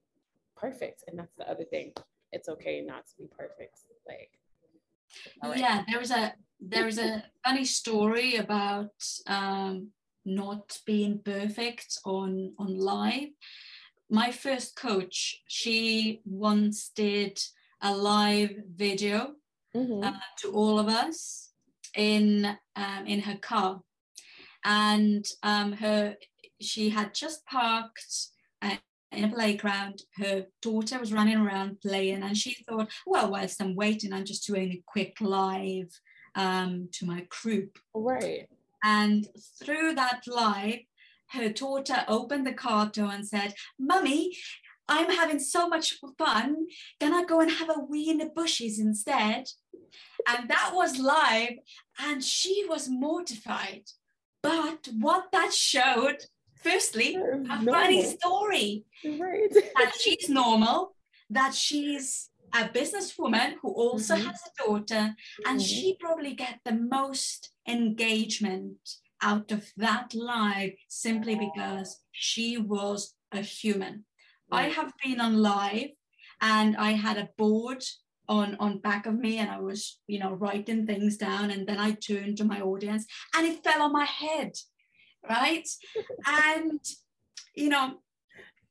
perfect. 0.57 1.05
And 1.09 1.19
that's 1.19 1.35
the 1.37 1.49
other 1.51 1.65
thing. 1.65 1.93
It's 2.33 2.49
okay 2.49 2.83
not 2.83 3.07
to 3.07 3.17
be 3.19 3.27
perfect. 3.27 3.79
Like 4.07 4.39
right. 5.43 5.59
yeah, 5.59 5.83
there 5.89 5.99
was 5.99 6.11
a 6.11 6.35
there's 6.61 6.99
a 6.99 7.25
funny 7.45 7.65
story 7.65 8.37
about 8.37 8.93
um, 9.27 9.89
not 10.25 10.79
being 10.87 11.21
perfect 11.25 11.99
on 12.05 12.55
on 12.59 12.79
live. 12.79 13.29
My 14.11 14.31
first 14.31 14.77
coach, 14.77 15.41
she 15.49 16.21
once 16.25 16.91
did 16.95 17.39
a 17.81 17.95
live 17.95 18.51
video 18.75 19.35
mm-hmm. 19.75 20.03
uh, 20.03 20.19
to 20.41 20.53
all 20.53 20.79
of 20.79 20.89
us 20.89 21.51
in 21.97 22.57
um, 22.77 23.07
in 23.07 23.21
her 23.21 23.37
car, 23.37 23.81
and 24.65 25.25
um, 25.43 25.73
her 25.73 26.17
she 26.61 26.91
had 26.91 27.15
just 27.15 27.47
parked 27.47 28.29
in 29.13 29.25
a 29.25 29.29
playground. 29.29 30.03
Her 30.17 30.47
daughter 30.63 30.99
was 30.99 31.13
running 31.13 31.39
around 31.39 31.81
playing, 31.81 32.23
and 32.23 32.37
she 32.37 32.55
thought, 32.69 32.91
well, 33.07 33.31
whilst 33.31 33.61
I'm 33.61 33.75
waiting, 33.75 34.13
I'm 34.13 34.25
just 34.25 34.47
doing 34.47 34.71
a 34.73 34.83
quick 34.87 35.17
live 35.21 35.91
um, 36.35 36.89
to 36.93 37.07
my 37.07 37.27
group. 37.29 37.79
Right. 37.95 38.49
And 38.85 39.27
through 39.63 39.95
that 39.95 40.23
live, 40.27 40.81
her 41.29 41.49
daughter 41.49 42.05
opened 42.09 42.47
the 42.47 42.53
car 42.53 42.87
door 42.87 43.11
and 43.13 43.27
said, 43.27 43.55
Mummy, 43.79 44.37
I'm 44.89 45.11
having 45.11 45.39
so 45.39 45.69
much 45.69 45.99
fun. 46.19 46.67
Can 46.99 47.15
I 47.15 47.25
go 47.25 47.41
and 47.41 47.51
have 47.51 47.71
a 47.71 47.85
wee 47.89 48.11
in 48.11 48.19
the 48.19 48.27
bushes 48.27 48.81
instead? 48.81 49.47
And 50.29 50.51
that 50.51 50.73
was 50.75 50.99
live, 50.99 51.55
and 51.99 52.23
she 52.25 52.65
was 52.69 52.89
mortified. 52.89 53.85
But 54.43 54.89
what 54.99 55.31
that 55.33 55.53
showed, 55.53 56.19
firstly, 56.63 57.15
a 57.15 57.37
normal. 57.37 57.75
funny 57.75 58.05
story. 58.05 58.85
Right. 59.05 59.53
that 59.53 59.93
she's 59.99 60.29
normal, 60.29 60.95
that 61.31 61.55
she's 61.55 62.31
a 62.53 62.65
businesswoman 62.69 63.55
who 63.63 63.71
also 63.73 64.15
mm-hmm. 64.15 64.27
has 64.27 64.41
a 64.47 64.67
daughter, 64.67 65.15
and 65.47 65.59
mm-hmm. 65.59 65.59
she 65.59 65.97
probably 66.01 66.35
get 66.35 66.61
the 66.65 66.75
most 66.75 67.51
engagement 67.69 68.79
out 69.23 69.53
of 69.53 69.67
that 69.77 70.15
live 70.15 70.73
simply 70.89 71.35
because 71.35 72.01
she 72.13 72.57
was 72.57 73.15
a 73.33 73.41
human. 73.41 74.05
I 74.53 74.69
have 74.69 74.93
been 75.05 75.21
on 75.21 75.41
live 75.41 75.91
and 76.41 76.77
I 76.77 76.93
had 76.93 77.19
a 77.19 77.29
board 77.37 77.85
on 78.29 78.57
on 78.61 78.79
back 78.79 79.07
of 79.07 79.19
me 79.19 79.39
and 79.39 79.51
I 79.51 79.61
was 79.61 79.99
you 80.07 80.19
know 80.19 80.35
writing 80.35 80.87
things 80.87 81.17
down 81.17 81.51
and 81.51 81.67
then 81.67 81.79
I 81.79 81.93
turned 81.93 82.37
to 82.39 82.45
my 82.45 82.61
audience 82.61 83.05
and 83.37 83.47
it 83.47 83.63
fell 83.63 83.83
on 83.83 83.93
my 83.93 84.05
head 84.05 84.53
right? 85.29 85.69
And 86.27 86.81
you 87.55 87.69
know 87.69 87.95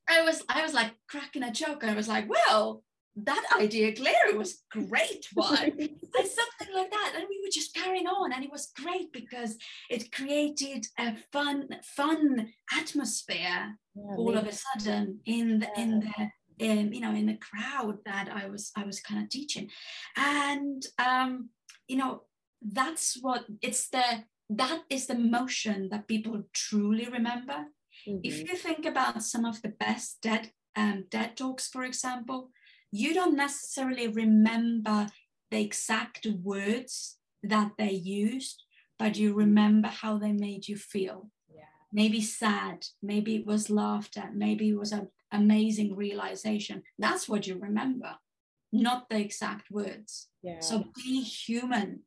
I 0.08 0.22
was 0.22 0.42
I 0.48 0.62
was 0.62 0.74
like 0.74 0.92
cracking 1.08 1.42
a 1.42 1.52
joke. 1.52 1.84
I 1.84 1.94
was 1.94 2.08
like 2.08 2.28
well 2.28 2.82
that 3.16 3.44
idea 3.58 3.94
clearly 3.94 4.36
was 4.36 4.62
great 4.70 5.26
one. 5.34 5.72
And 6.18 6.28
something 6.28 6.74
like 6.74 6.90
that. 6.90 7.12
And 7.14 7.26
we 7.28 7.40
were 7.42 7.52
just 7.52 7.74
carrying 7.74 8.06
on. 8.06 8.32
And 8.32 8.44
it 8.44 8.50
was 8.50 8.72
great 8.76 9.12
because 9.12 9.56
it 9.88 10.12
created 10.12 10.86
a 10.98 11.16
fun 11.32 11.68
fun 11.96 12.52
atmosphere 12.76 13.76
yeah, 13.94 14.16
all 14.16 14.36
of 14.36 14.46
a 14.46 14.52
sudden 14.52 15.20
in 15.24 15.60
the 15.60 15.68
yeah. 15.76 15.82
in 15.82 16.00
the 16.00 16.30
in 16.58 16.92
you 16.92 17.00
know 17.00 17.14
in 17.14 17.26
the 17.26 17.38
crowd 17.38 17.98
that 18.04 18.28
I 18.32 18.48
was 18.48 18.70
I 18.76 18.84
was 18.84 19.00
kind 19.00 19.22
of 19.22 19.28
teaching. 19.28 19.68
And 20.16 20.84
um 20.98 21.50
you 21.88 21.96
know 21.96 22.22
that's 22.60 23.16
what 23.20 23.44
it's 23.62 23.88
the 23.88 24.24
that 24.56 24.82
is 24.90 25.06
the 25.06 25.14
motion 25.14 25.88
that 25.90 26.08
people 26.08 26.42
truly 26.52 27.08
remember 27.08 27.66
mm-hmm. 28.06 28.18
if 28.22 28.40
you 28.40 28.56
think 28.56 28.84
about 28.84 29.22
some 29.22 29.44
of 29.44 29.62
the 29.62 29.68
best 29.68 30.22
TED 30.22 30.50
um, 30.76 31.04
TED 31.10 31.36
talks 31.36 31.68
for 31.68 31.84
example 31.84 32.50
you 32.92 33.14
don't 33.14 33.36
necessarily 33.36 34.08
remember 34.08 35.06
the 35.50 35.60
exact 35.60 36.26
words 36.42 37.18
that 37.42 37.72
they 37.78 37.92
used 37.92 38.62
but 38.98 39.16
you 39.16 39.32
remember 39.34 39.88
how 39.88 40.18
they 40.18 40.32
made 40.32 40.68
you 40.68 40.76
feel 40.76 41.30
yeah. 41.48 41.62
maybe 41.92 42.20
sad 42.20 42.86
maybe 43.02 43.36
it 43.36 43.46
was 43.46 43.70
laughed 43.70 44.16
at 44.16 44.34
maybe 44.34 44.70
it 44.70 44.78
was 44.78 44.92
an 44.92 45.08
amazing 45.32 45.96
realization. 45.96 46.82
That's 46.98 47.28
what 47.28 47.46
you 47.46 47.58
remember, 47.58 48.16
not 48.72 49.08
the 49.08 49.18
exact 49.18 49.70
words. 49.70 50.28
Yeah. 50.42 50.60
So 50.60 50.84
be 50.96 51.22
human. 51.22 52.00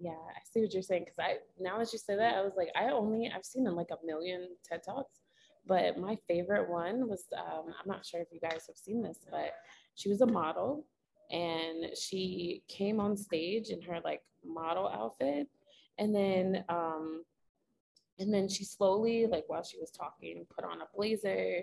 Yeah, 0.00 0.10
I 0.12 0.40
see 0.52 0.60
what 0.60 0.72
you're 0.72 0.82
saying. 0.82 1.04
Cause 1.04 1.18
I 1.18 1.36
now 1.60 1.78
that 1.78 1.92
you 1.92 1.98
say 1.98 2.16
that, 2.16 2.34
I 2.36 2.42
was 2.42 2.54
like, 2.56 2.70
I 2.74 2.90
only 2.90 3.30
I've 3.34 3.44
seen 3.44 3.64
like 3.64 3.90
a 3.90 4.06
million 4.06 4.48
TED 4.68 4.82
Talks, 4.84 5.20
but 5.66 5.98
my 5.98 6.18
favorite 6.26 6.68
one 6.68 7.08
was 7.08 7.24
um, 7.36 7.66
I'm 7.66 7.86
not 7.86 8.04
sure 8.04 8.20
if 8.20 8.28
you 8.32 8.40
guys 8.40 8.64
have 8.66 8.76
seen 8.76 9.02
this, 9.02 9.18
but 9.30 9.52
she 9.94 10.08
was 10.08 10.20
a 10.20 10.26
model 10.26 10.84
and 11.30 11.96
she 11.96 12.62
came 12.68 13.00
on 13.00 13.16
stage 13.16 13.68
in 13.70 13.80
her 13.82 14.00
like 14.04 14.22
model 14.44 14.88
outfit 14.88 15.48
and 15.98 16.14
then 16.14 16.62
um 16.68 17.22
and 18.18 18.32
then 18.32 18.46
she 18.46 18.62
slowly 18.62 19.26
like 19.26 19.44
while 19.46 19.62
she 19.62 19.78
was 19.78 19.90
talking 19.90 20.44
put 20.54 20.64
on 20.64 20.82
a 20.82 20.86
blazer 20.94 21.62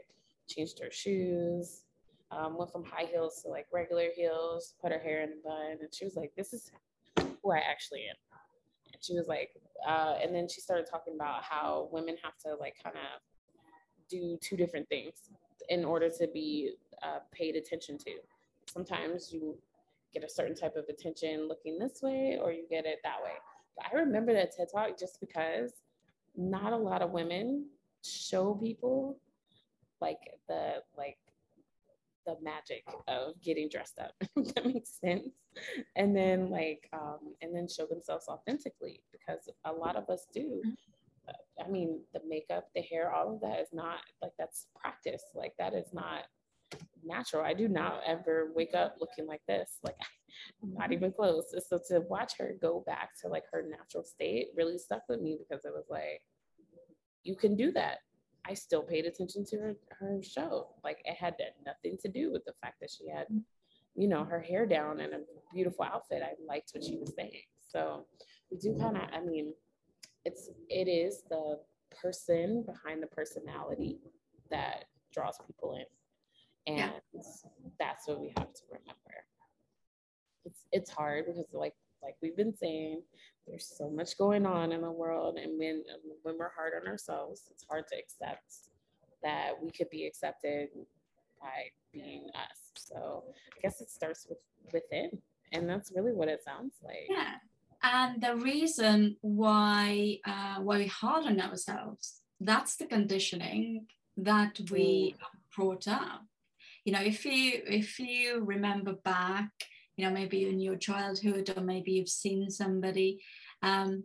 changed 0.51 0.79
her 0.79 0.91
shoes, 0.91 1.83
um, 2.31 2.57
went 2.57 2.71
from 2.71 2.83
high 2.83 3.05
heels 3.05 3.41
to 3.41 3.49
like 3.49 3.67
regular 3.71 4.09
heels, 4.15 4.73
put 4.81 4.91
her 4.91 4.99
hair 4.99 5.21
in 5.21 5.29
a 5.29 5.41
bun, 5.43 5.77
and 5.81 5.93
she 5.93 6.05
was 6.05 6.15
like, 6.15 6.33
"This 6.35 6.53
is 6.53 6.71
I 7.53 7.59
actually 7.59 8.01
am." 8.09 8.15
And 8.93 9.03
she 9.03 9.13
was 9.13 9.27
like, 9.27 9.51
uh, 9.87 10.15
and 10.21 10.33
then 10.33 10.47
she 10.47 10.61
started 10.61 10.85
talking 10.89 11.15
about 11.15 11.43
how 11.43 11.89
women 11.91 12.15
have 12.23 12.37
to 12.45 12.55
like 12.59 12.75
kind 12.83 12.95
of 12.95 13.21
do 14.09 14.37
two 14.41 14.57
different 14.57 14.87
things 14.89 15.29
in 15.69 15.85
order 15.85 16.09
to 16.09 16.27
be 16.33 16.73
uh, 17.03 17.19
paid 17.31 17.55
attention 17.55 17.97
to. 17.97 18.11
Sometimes 18.67 19.31
you 19.31 19.57
get 20.13 20.23
a 20.23 20.29
certain 20.29 20.55
type 20.55 20.75
of 20.75 20.85
attention 20.89 21.47
looking 21.47 21.79
this 21.79 22.01
way, 22.01 22.37
or 22.41 22.51
you 22.51 22.65
get 22.69 22.85
it 22.85 22.99
that 23.03 23.17
way. 23.23 23.31
But 23.75 23.85
I 23.91 24.01
remember 24.01 24.33
that 24.33 24.55
TED 24.55 24.67
Talk 24.73 24.99
just 24.99 25.19
because 25.19 25.71
not 26.35 26.73
a 26.73 26.77
lot 26.77 27.01
of 27.01 27.11
women 27.11 27.65
show 28.03 28.55
people 28.55 29.17
like 29.99 30.19
the 30.47 30.81
like 30.97 31.17
the 32.25 32.35
magic 32.41 32.83
of 33.07 33.41
getting 33.41 33.69
dressed 33.69 33.99
up. 33.99 34.13
that 34.35 34.65
makes 34.65 34.99
sense. 34.99 35.29
And 35.95 36.15
then 36.15 36.43
mm-hmm. 36.43 36.53
like 36.53 36.89
um 36.93 37.35
and 37.41 37.55
then 37.55 37.67
show 37.67 37.85
themselves 37.85 38.27
authentically 38.27 39.03
because 39.11 39.49
a 39.65 39.71
lot 39.71 39.95
of 39.95 40.09
us 40.09 40.27
do. 40.33 40.61
Mm-hmm. 40.65 41.65
I 41.65 41.69
mean 41.69 42.01
the 42.13 42.21
makeup 42.27 42.67
the 42.75 42.81
hair 42.81 43.13
all 43.13 43.33
of 43.33 43.41
that 43.41 43.59
is 43.59 43.69
not 43.73 43.99
like 44.21 44.33
that's 44.37 44.67
practice. 44.75 45.23
Like 45.35 45.53
that 45.59 45.73
is 45.73 45.87
not 45.93 46.23
natural. 47.03 47.43
I 47.43 47.53
do 47.53 47.67
not 47.67 48.01
ever 48.05 48.51
wake 48.55 48.73
up 48.73 48.95
looking 48.99 49.27
like 49.27 49.41
this. 49.47 49.79
Like 49.83 49.97
not 50.63 50.85
mm-hmm. 50.85 50.93
even 50.93 51.11
close. 51.11 51.53
So 51.67 51.79
to 51.89 52.01
watch 52.01 52.33
her 52.39 52.55
go 52.61 52.83
back 52.85 53.11
to 53.21 53.27
like 53.27 53.43
her 53.51 53.63
natural 53.67 54.03
state 54.03 54.47
really 54.55 54.77
stuck 54.77 55.03
with 55.09 55.21
me 55.21 55.37
because 55.37 55.65
it 55.65 55.73
was 55.73 55.85
like 55.89 56.21
you 57.23 57.35
can 57.35 57.55
do 57.55 57.71
that 57.73 57.99
I 58.47 58.53
still 58.53 58.81
paid 58.81 59.05
attention 59.05 59.45
to 59.45 59.57
her, 59.57 59.75
her 59.99 60.21
show. 60.23 60.69
Like 60.83 61.01
it 61.05 61.15
had 61.15 61.35
nothing 61.65 61.97
to 62.01 62.09
do 62.09 62.31
with 62.31 62.43
the 62.45 62.53
fact 62.61 62.79
that 62.81 62.89
she 62.89 63.07
had, 63.09 63.27
you 63.95 64.07
know, 64.07 64.23
her 64.23 64.39
hair 64.39 64.65
down 64.65 64.99
and 64.99 65.13
a 65.13 65.19
beautiful 65.53 65.85
outfit. 65.85 66.23
I 66.23 66.33
liked 66.47 66.71
what 66.73 66.83
she 66.83 66.97
was 66.97 67.13
saying. 67.15 67.43
So 67.59 68.05
we 68.49 68.57
do 68.57 68.77
kind 68.79 68.97
of, 68.97 69.03
I 69.13 69.21
mean, 69.21 69.53
it's 70.25 70.49
it 70.69 70.87
is 70.87 71.23
the 71.29 71.59
person 72.01 72.63
behind 72.65 73.01
the 73.01 73.07
personality 73.07 73.99
that 74.49 74.85
draws 75.13 75.37
people 75.45 75.75
in. 75.75 75.85
And 76.67 76.91
yeah. 77.13 77.21
that's 77.79 78.07
what 78.07 78.21
we 78.21 78.33
have 78.37 78.53
to 78.53 78.61
remember. 78.69 79.25
It's 80.45 80.65
it's 80.71 80.89
hard 80.89 81.25
because 81.25 81.45
like 81.53 81.73
like 82.03 82.15
we've 82.21 82.35
been 82.35 82.55
saying, 82.55 83.01
there's 83.51 83.71
so 83.77 83.89
much 83.89 84.17
going 84.17 84.45
on 84.45 84.71
in 84.71 84.81
the 84.81 84.91
world, 84.91 85.37
and 85.37 85.59
when 85.59 85.83
when 86.23 86.37
we're 86.39 86.55
hard 86.55 86.73
on 86.81 86.87
ourselves, 86.87 87.43
it's 87.51 87.65
hard 87.69 87.85
to 87.89 87.97
accept 87.97 88.45
that 89.21 89.51
we 89.61 89.69
could 89.69 89.89
be 89.91 90.07
accepted 90.07 90.69
by 91.39 91.69
being 91.93 92.29
us. 92.33 92.71
So 92.75 93.25
I 93.55 93.61
guess 93.61 93.81
it 93.81 93.91
starts 93.91 94.25
with 94.27 94.39
within, 94.73 95.11
and 95.51 95.69
that's 95.69 95.91
really 95.95 96.13
what 96.13 96.29
it 96.29 96.43
sounds 96.43 96.75
like. 96.83 97.07
Yeah, 97.09 97.35
and 97.83 98.21
the 98.21 98.35
reason 98.37 99.17
why 99.21 100.19
uh, 100.25 100.61
why 100.61 100.77
we 100.77 100.87
hard 100.87 101.25
on 101.25 101.39
ourselves 101.39 102.21
that's 102.39 102.75
the 102.75 102.85
conditioning 102.85 103.85
that 104.17 104.59
we 104.71 105.15
mm. 105.15 105.55
brought 105.55 105.87
up 105.87 106.23
you 106.85 106.91
know 106.91 107.01
if 107.01 107.25
you 107.25 107.61
if 107.67 107.99
you 107.99 108.41
remember 108.43 108.93
back 109.03 109.49
you 109.95 110.05
know 110.05 110.11
maybe 110.11 110.47
in 110.49 110.59
your 110.59 110.75
childhood 110.75 111.51
or 111.55 111.61
maybe 111.61 111.91
you've 111.91 112.09
seen 112.09 112.49
somebody 112.49 113.21
um, 113.61 114.03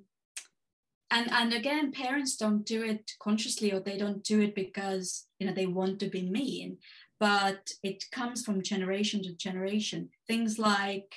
and 1.10 1.30
and 1.30 1.52
again 1.52 1.92
parents 1.92 2.36
don't 2.36 2.66
do 2.66 2.82
it 2.82 3.12
consciously 3.20 3.72
or 3.72 3.80
they 3.80 3.96
don't 3.96 4.24
do 4.24 4.40
it 4.40 4.54
because 4.54 5.26
you 5.38 5.46
know 5.46 5.52
they 5.54 5.66
want 5.66 6.00
to 6.00 6.08
be 6.08 6.22
mean 6.22 6.78
but 7.18 7.70
it 7.82 8.04
comes 8.12 8.44
from 8.44 8.62
generation 8.62 9.22
to 9.22 9.34
generation. 9.34 10.10
Things 10.26 10.58
like 10.58 11.14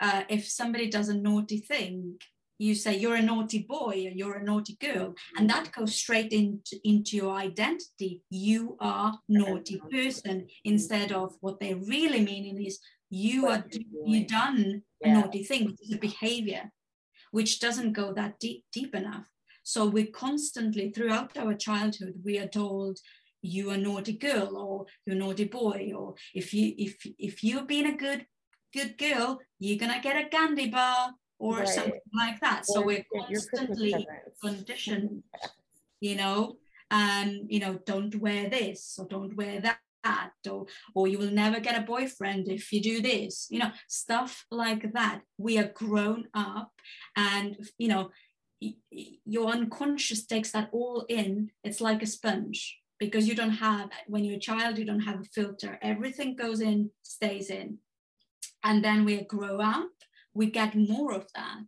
uh, 0.00 0.22
if 0.28 0.46
somebody 0.46 0.90
does 0.90 1.08
a 1.08 1.14
naughty 1.14 1.58
thing 1.58 2.16
you 2.56 2.72
say 2.72 2.96
you're 2.96 3.16
a 3.16 3.22
naughty 3.22 3.66
boy 3.68 4.06
or 4.06 4.12
you're 4.14 4.36
a 4.36 4.44
naughty 4.44 4.76
girl 4.80 5.12
and 5.36 5.50
that 5.50 5.72
goes 5.72 5.96
straight 5.96 6.32
into, 6.32 6.78
into 6.84 7.16
your 7.16 7.34
identity. 7.34 8.22
You 8.30 8.76
are 8.78 9.18
naughty 9.28 9.82
person 9.90 10.46
instead 10.64 11.10
of 11.10 11.34
what 11.40 11.58
they 11.58 11.74
really 11.74 12.20
meaning 12.20 12.64
is 12.64 12.78
you 13.10 13.48
are 13.48 13.64
you 14.06 14.24
done 14.24 14.82
a 15.02 15.08
naughty 15.08 15.42
thing 15.42 15.66
which 15.66 15.82
is 15.82 15.94
a 15.94 15.98
behavior 15.98 16.70
which 17.34 17.58
doesn't 17.58 17.94
go 17.94 18.12
that 18.12 18.38
deep 18.38 18.62
deep 18.72 18.94
enough. 18.94 19.28
So 19.64 19.86
we 19.86 20.04
constantly 20.06 20.90
throughout 20.90 21.36
our 21.36 21.54
childhood 21.54 22.14
we 22.24 22.38
are 22.38 22.46
told 22.46 23.00
you 23.42 23.70
are 23.70 23.74
a 23.74 23.84
naughty 23.88 24.12
girl 24.12 24.56
or 24.56 24.86
you're 25.04 25.16
a 25.16 25.18
naughty 25.18 25.48
boy 25.60 25.92
or 25.96 26.14
if 26.32 26.54
you 26.54 26.66
if 26.78 26.94
if 27.18 27.42
you've 27.42 27.66
been 27.66 27.88
a 27.88 27.96
good 27.96 28.24
good 28.72 28.96
girl 28.98 29.40
you're 29.58 29.82
gonna 29.82 30.00
get 30.00 30.24
a 30.24 30.28
candy 30.28 30.68
bar 30.68 31.12
or 31.40 31.58
right. 31.58 31.68
something 31.68 32.08
like 32.22 32.38
that. 32.40 32.60
Or 32.68 32.74
so 32.74 32.82
we're 32.82 33.04
constantly 33.12 34.06
conditioned 34.40 35.24
you 36.00 36.14
know 36.14 36.56
and 36.92 37.46
you 37.48 37.58
know 37.58 37.74
don't 37.84 38.14
wear 38.14 38.48
this 38.48 38.96
or 38.96 39.08
don't 39.08 39.34
wear 39.34 39.60
that 39.60 39.78
that 40.04 40.30
or 40.48 40.66
or 40.94 41.08
you 41.08 41.18
will 41.18 41.30
never 41.30 41.60
get 41.60 41.78
a 41.78 41.86
boyfriend 41.86 42.48
if 42.48 42.72
you 42.72 42.80
do 42.80 43.00
this 43.00 43.48
you 43.50 43.58
know 43.58 43.72
stuff 43.88 44.44
like 44.50 44.92
that. 44.92 45.20
We 45.38 45.58
are 45.58 45.72
grown 45.74 46.28
up 46.34 46.72
and 47.16 47.56
you 47.78 47.88
know 47.88 48.10
your 48.60 49.50
unconscious 49.50 50.24
takes 50.24 50.52
that 50.52 50.70
all 50.72 51.04
in. 51.08 51.50
It's 51.64 51.80
like 51.80 52.02
a 52.02 52.06
sponge 52.06 52.78
because 52.98 53.28
you 53.28 53.34
don't 53.34 53.58
have 53.68 53.90
when 54.06 54.24
you're 54.24 54.36
a 54.36 54.48
child 54.50 54.78
you 54.78 54.84
don't 54.84 55.08
have 55.08 55.20
a 55.20 55.24
filter. 55.24 55.78
Everything 55.82 56.36
goes 56.36 56.60
in 56.60 56.90
stays 57.02 57.50
in. 57.50 57.78
And 58.62 58.82
then 58.82 59.04
we 59.04 59.22
grow 59.24 59.60
up 59.60 59.90
we 60.34 60.50
get 60.50 60.74
more 60.74 61.12
of 61.12 61.26
that. 61.34 61.66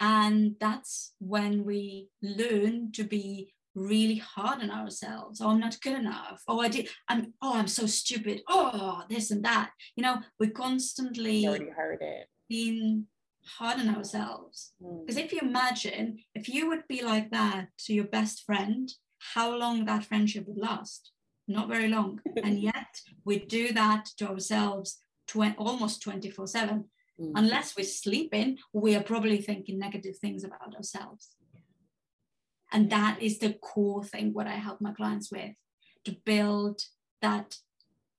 And 0.00 0.56
that's 0.60 1.12
when 1.18 1.64
we 1.64 2.08
learn 2.22 2.92
to 2.92 3.04
be 3.04 3.52
really 3.78 4.16
hard 4.16 4.60
on 4.60 4.70
ourselves. 4.70 5.40
Oh, 5.40 5.50
I'm 5.50 5.60
not 5.60 5.80
good 5.80 5.98
enough. 5.98 6.42
Oh, 6.48 6.60
I 6.60 6.68
did. 6.68 6.88
I'm. 7.08 7.34
Oh, 7.40 7.54
I'm 7.54 7.68
so 7.68 7.86
stupid. 7.86 8.42
Oh, 8.48 9.02
this 9.08 9.30
and 9.30 9.44
that. 9.44 9.70
You 9.96 10.02
know, 10.02 10.18
we're 10.38 10.50
constantly 10.50 11.46
already 11.46 11.70
heard 11.70 12.02
it. 12.02 12.28
Being 12.48 13.06
hard 13.44 13.78
on 13.80 13.94
ourselves. 13.94 14.72
Because 14.80 15.16
mm. 15.20 15.24
if 15.24 15.32
you 15.32 15.40
imagine, 15.42 16.18
if 16.34 16.48
you 16.48 16.68
would 16.68 16.86
be 16.88 17.02
like 17.02 17.30
that 17.30 17.68
to 17.86 17.94
your 17.94 18.04
best 18.04 18.44
friend, 18.44 18.92
how 19.34 19.54
long 19.54 19.84
that 19.84 20.04
friendship 20.04 20.46
would 20.46 20.58
last? 20.58 21.12
Not 21.46 21.68
very 21.68 21.88
long. 21.88 22.20
and 22.42 22.58
yet 22.60 23.00
we 23.24 23.38
do 23.38 23.72
that 23.72 24.06
to 24.18 24.28
ourselves 24.28 24.98
tw- 25.26 25.56
almost 25.56 26.02
24 26.02 26.46
7. 26.46 26.84
Mm-hmm. 27.20 27.32
Unless 27.36 27.76
we're 27.76 27.84
sleeping, 27.84 28.58
we 28.72 28.94
are 28.94 29.02
probably 29.02 29.38
thinking 29.38 29.78
negative 29.78 30.16
things 30.18 30.44
about 30.44 30.74
ourselves. 30.76 31.30
And 32.72 32.90
that 32.90 33.22
is 33.22 33.38
the 33.38 33.54
core 33.54 34.04
thing 34.04 34.32
what 34.32 34.46
I 34.46 34.56
help 34.56 34.80
my 34.80 34.92
clients 34.92 35.32
with 35.32 35.54
to 36.04 36.16
build 36.24 36.82
that 37.22 37.56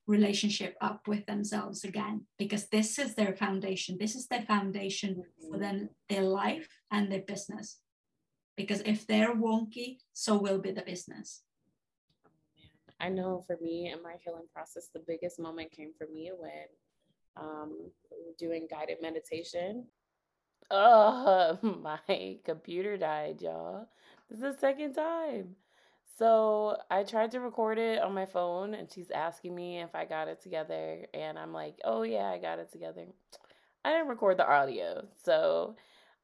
relationship 0.09 0.75
up 0.81 1.07
with 1.07 1.25
themselves 1.27 1.83
again 1.83 2.25
because 2.39 2.67
this 2.69 2.97
is 2.97 3.13
their 3.13 3.35
foundation. 3.35 3.97
This 3.99 4.15
is 4.15 4.27
their 4.27 4.41
foundation 4.41 5.11
mm-hmm. 5.15 5.51
for 5.51 5.59
them 5.59 5.89
their 6.09 6.23
life 6.23 6.67
and 6.91 7.11
their 7.11 7.21
business. 7.21 7.77
Because 8.57 8.81
if 8.81 9.05
they're 9.05 9.35
wonky 9.35 9.97
so 10.13 10.37
will 10.37 10.59
be 10.59 10.71
the 10.71 10.81
business. 10.81 11.43
I 12.99 13.09
know 13.09 13.43
for 13.45 13.57
me 13.61 13.91
in 13.93 14.03
my 14.03 14.15
healing 14.25 14.47
process 14.53 14.89
the 14.93 15.03
biggest 15.07 15.39
moment 15.39 15.71
came 15.71 15.91
for 15.97 16.07
me 16.11 16.31
when 16.37 16.67
um, 17.37 17.91
doing 18.37 18.67
guided 18.69 18.97
meditation. 19.01 19.85
Oh 20.71 21.57
my 21.63 22.37
computer 22.43 22.95
died 22.95 23.41
y'all 23.41 23.87
this 24.29 24.37
is 24.37 24.55
the 24.55 24.59
second 24.59 24.93
time 24.93 25.55
so 26.19 26.75
I 26.91 27.03
tried 27.03 27.31
to 27.31 27.39
record 27.39 27.77
it 27.77 28.01
on 28.01 28.13
my 28.13 28.25
phone, 28.25 28.73
and 28.73 28.91
she's 28.91 29.09
asking 29.09 29.55
me 29.55 29.79
if 29.79 29.95
I 29.95 30.03
got 30.03 30.27
it 30.27 30.43
together. 30.43 31.05
And 31.13 31.39
I'm 31.39 31.53
like, 31.53 31.79
oh, 31.85 32.03
yeah, 32.03 32.27
I 32.27 32.37
got 32.37 32.59
it 32.59 32.73
together. 32.73 33.05
I 33.85 33.93
didn't 33.93 34.09
record 34.09 34.35
the 34.35 34.45
audio. 34.45 35.07
So 35.23 35.77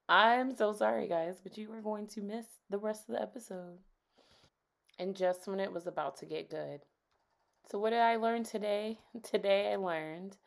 I'm 0.10 0.54
so 0.54 0.74
sorry, 0.74 1.08
guys, 1.08 1.36
but 1.42 1.58
you 1.58 1.72
are 1.72 1.82
going 1.82 2.08
to 2.08 2.22
miss 2.22 2.46
the 2.70 2.78
rest 2.78 3.08
of 3.08 3.16
the 3.16 3.22
episode. 3.22 3.78
And 5.00 5.16
just 5.16 5.48
when 5.48 5.62
it 5.62 5.72
was 5.72 5.88
about 5.88 6.18
to 6.18 6.26
get 6.26 6.50
good. 6.50 6.82
So, 7.72 7.80
what 7.80 7.92
did 7.92 8.00
I 8.00 8.18
learn 8.18 8.44
today? 8.44 9.00
Today, 9.24 9.72
I 9.72 9.78
learned 9.78 10.38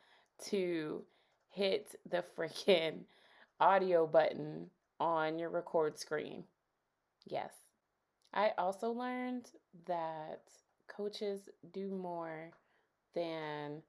to 0.45 1.03
hit 1.49 1.95
the 2.09 2.23
freaking 2.37 3.01
audio 3.59 4.05
button 4.05 4.67
on 4.99 5.39
your 5.39 5.49
record 5.49 5.99
screen. 5.99 6.43
Yes, 7.25 7.51
I 8.33 8.51
also 8.57 8.91
learned 8.91 9.51
that 9.85 10.41
coaches 10.87 11.41
do 11.73 11.89
more 11.89 12.51
than 13.15 13.81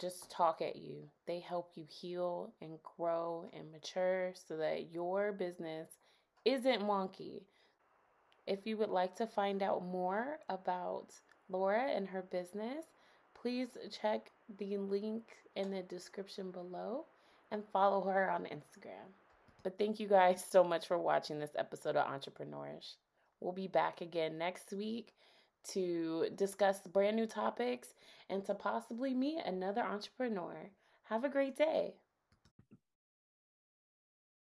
just 0.00 0.30
talk 0.30 0.60
at 0.60 0.76
you. 0.76 1.08
They 1.26 1.40
help 1.40 1.72
you 1.74 1.84
heal 1.88 2.52
and 2.60 2.78
grow 2.96 3.48
and 3.52 3.70
mature 3.70 4.32
so 4.34 4.56
that 4.56 4.92
your 4.92 5.32
business 5.32 5.88
isn't 6.44 6.82
wonky. 6.82 7.42
If 8.46 8.66
you 8.66 8.76
would 8.78 8.88
like 8.90 9.14
to 9.16 9.26
find 9.26 9.62
out 9.62 9.84
more 9.84 10.38
about 10.48 11.12
Laura 11.48 11.88
and 11.90 12.08
her 12.08 12.22
business, 12.22 12.84
please 13.40 13.68
check 13.90 14.30
the 14.58 14.76
link 14.78 15.24
in 15.54 15.70
the 15.70 15.82
description 15.82 16.50
below 16.50 17.04
and 17.52 17.62
follow 17.72 18.02
her 18.02 18.30
on 18.30 18.44
Instagram. 18.44 19.12
But 19.64 19.78
thank 19.78 20.00
you 20.00 20.08
guys 20.08 20.44
so 20.50 20.64
much 20.64 20.86
for 20.86 20.98
watching 20.98 21.38
this 21.38 21.52
episode 21.56 21.96
of 21.96 22.06
Entrepreneurish. 22.06 22.94
We'll 23.40 23.52
be 23.52 23.68
back 23.68 24.00
again 24.00 24.38
next 24.38 24.72
week 24.72 25.12
to 25.72 26.26
discuss 26.34 26.80
brand 26.80 27.16
new 27.16 27.26
topics 27.26 27.88
and 28.28 28.44
to 28.46 28.54
possibly 28.54 29.14
meet 29.14 29.40
another 29.44 29.82
entrepreneur. 29.82 30.70
Have 31.04 31.24
a 31.24 31.28
great 31.28 31.56
day. 31.56 31.94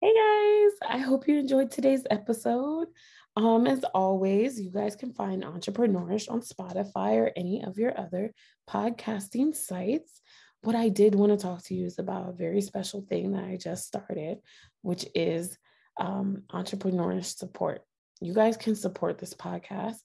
Hey 0.01 0.13
guys, 0.15 0.91
I 0.91 0.99
hope 0.99 1.27
you 1.27 1.39
enjoyed 1.39 1.71
today's 1.71 2.05
episode. 2.11 2.89
Um, 3.37 3.67
as 3.67 3.85
always, 3.95 4.61
you 4.61 4.71
guys 4.71 4.95
can 4.95 5.13
find 5.13 5.43
Entrepreneurish 5.43 6.31
on 6.31 6.41
Spotify 6.41 7.17
or 7.17 7.33
any 7.37 7.65
of 7.65 7.79
your 7.79 7.99
other 7.99 8.33
podcasting 8.69 9.55
sites. 9.55 10.21
What 10.63 10.75
I 10.75 10.89
did 10.89 11.15
want 11.15 11.33
to 11.33 11.39
talk 11.39 11.63
to 11.65 11.75
you 11.75 11.87
is 11.87 11.99
about 11.99 12.29
a 12.29 12.33
very 12.33 12.61
special 12.61 13.03
thing 13.03 13.33
that 13.33 13.45
I 13.45 13.57
just 13.57 13.87
started, 13.87 14.39
which 14.83 15.07
is 15.15 15.57
um, 15.99 16.43
Entrepreneurish 16.53 17.37
support 17.37 17.83
you 18.21 18.35
guys 18.35 18.57
can 18.57 18.75
support 18.75 19.19
this 19.19 19.35
podcast 19.35 19.97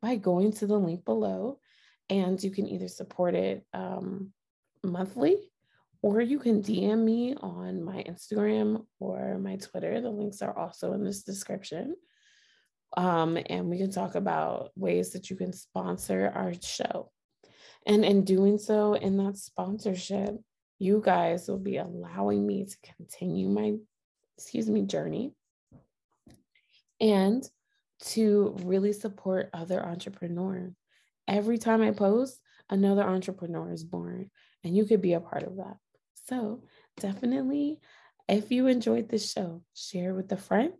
by 0.00 0.16
going 0.16 0.52
to 0.52 0.66
the 0.66 0.78
link 0.78 1.04
below 1.04 1.58
and 2.10 2.42
you 2.42 2.50
can 2.50 2.68
either 2.68 2.88
support 2.88 3.34
it 3.34 3.64
um, 3.72 4.32
monthly 4.82 5.38
or 6.02 6.20
you 6.20 6.38
can 6.38 6.62
DM 6.62 7.04
me 7.04 7.34
on 7.36 7.82
my 7.82 8.02
Instagram 8.02 8.84
or 8.98 9.38
my 9.38 9.56
Twitter. 9.56 10.00
The 10.00 10.10
links 10.10 10.42
are 10.42 10.56
also 10.56 10.92
in 10.92 11.04
this 11.04 11.22
description. 11.22 11.94
Um, 12.96 13.38
and 13.46 13.70
we 13.70 13.78
can 13.78 13.90
talk 13.90 14.16
about 14.16 14.70
ways 14.76 15.12
that 15.12 15.30
you 15.30 15.36
can 15.36 15.52
sponsor 15.52 16.30
our 16.34 16.52
show. 16.60 17.10
And 17.86 18.04
in 18.04 18.24
doing 18.24 18.58
so, 18.58 18.94
in 18.94 19.16
that 19.18 19.36
sponsorship, 19.36 20.36
you 20.78 21.02
guys 21.04 21.48
will 21.48 21.58
be 21.58 21.76
allowing 21.76 22.46
me 22.46 22.64
to 22.64 22.76
continue 22.96 23.48
my, 23.48 23.74
excuse 24.36 24.68
me, 24.68 24.82
journey. 24.82 25.32
And 27.00 27.48
to 28.02 28.56
really 28.64 28.92
support 28.92 29.50
other 29.52 29.84
entrepreneurs. 29.84 30.72
Every 31.28 31.58
time 31.58 31.82
I 31.82 31.92
post, 31.92 32.40
another 32.68 33.02
entrepreneur 33.02 33.72
is 33.72 33.84
born, 33.84 34.30
and 34.64 34.76
you 34.76 34.84
could 34.84 35.00
be 35.00 35.12
a 35.12 35.20
part 35.20 35.44
of 35.44 35.56
that. 35.56 35.76
So, 36.26 36.62
definitely, 36.98 37.80
if 38.28 38.50
you 38.50 38.66
enjoyed 38.66 39.08
this 39.08 39.30
show, 39.30 39.62
share 39.74 40.14
with 40.14 40.30
a 40.32 40.36
friend. 40.36 40.72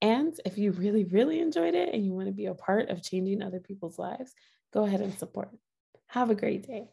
And 0.00 0.34
if 0.44 0.58
you 0.58 0.72
really, 0.72 1.04
really 1.04 1.40
enjoyed 1.40 1.74
it 1.74 1.94
and 1.94 2.04
you 2.04 2.12
want 2.12 2.26
to 2.26 2.32
be 2.32 2.46
a 2.46 2.54
part 2.54 2.90
of 2.90 3.02
changing 3.02 3.42
other 3.42 3.60
people's 3.60 3.98
lives, 3.98 4.32
go 4.72 4.84
ahead 4.84 5.00
and 5.00 5.14
support. 5.14 5.50
Have 6.12 6.30
a 6.30 6.36
great 6.36 6.62
day. 6.68 6.90